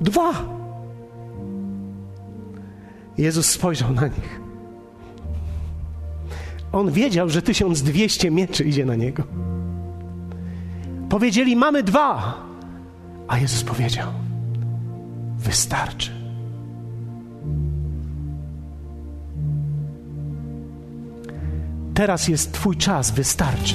Dwa. 0.01 0.33
Jezus 3.19 3.47
spojrzał 3.47 3.93
na 3.93 4.07
nich. 4.07 4.41
On 6.73 6.91
wiedział, 6.91 7.29
że 7.29 7.43
1200 7.43 8.31
mieczy 8.31 8.65
idzie 8.65 8.85
na 8.85 8.95
niego. 8.95 9.23
Powiedzieli: 11.09 11.57
Mamy 11.57 11.83
dwa. 11.83 12.35
A 13.29 13.39
Jezus 13.39 13.65
powiedział: 13.65 14.09
Wystarczy. 15.39 16.14
Teraz 21.95 22.29
jest 22.29 22.53
Twój 22.53 22.77
czas, 22.77 23.11
wystarczy. 23.11 23.75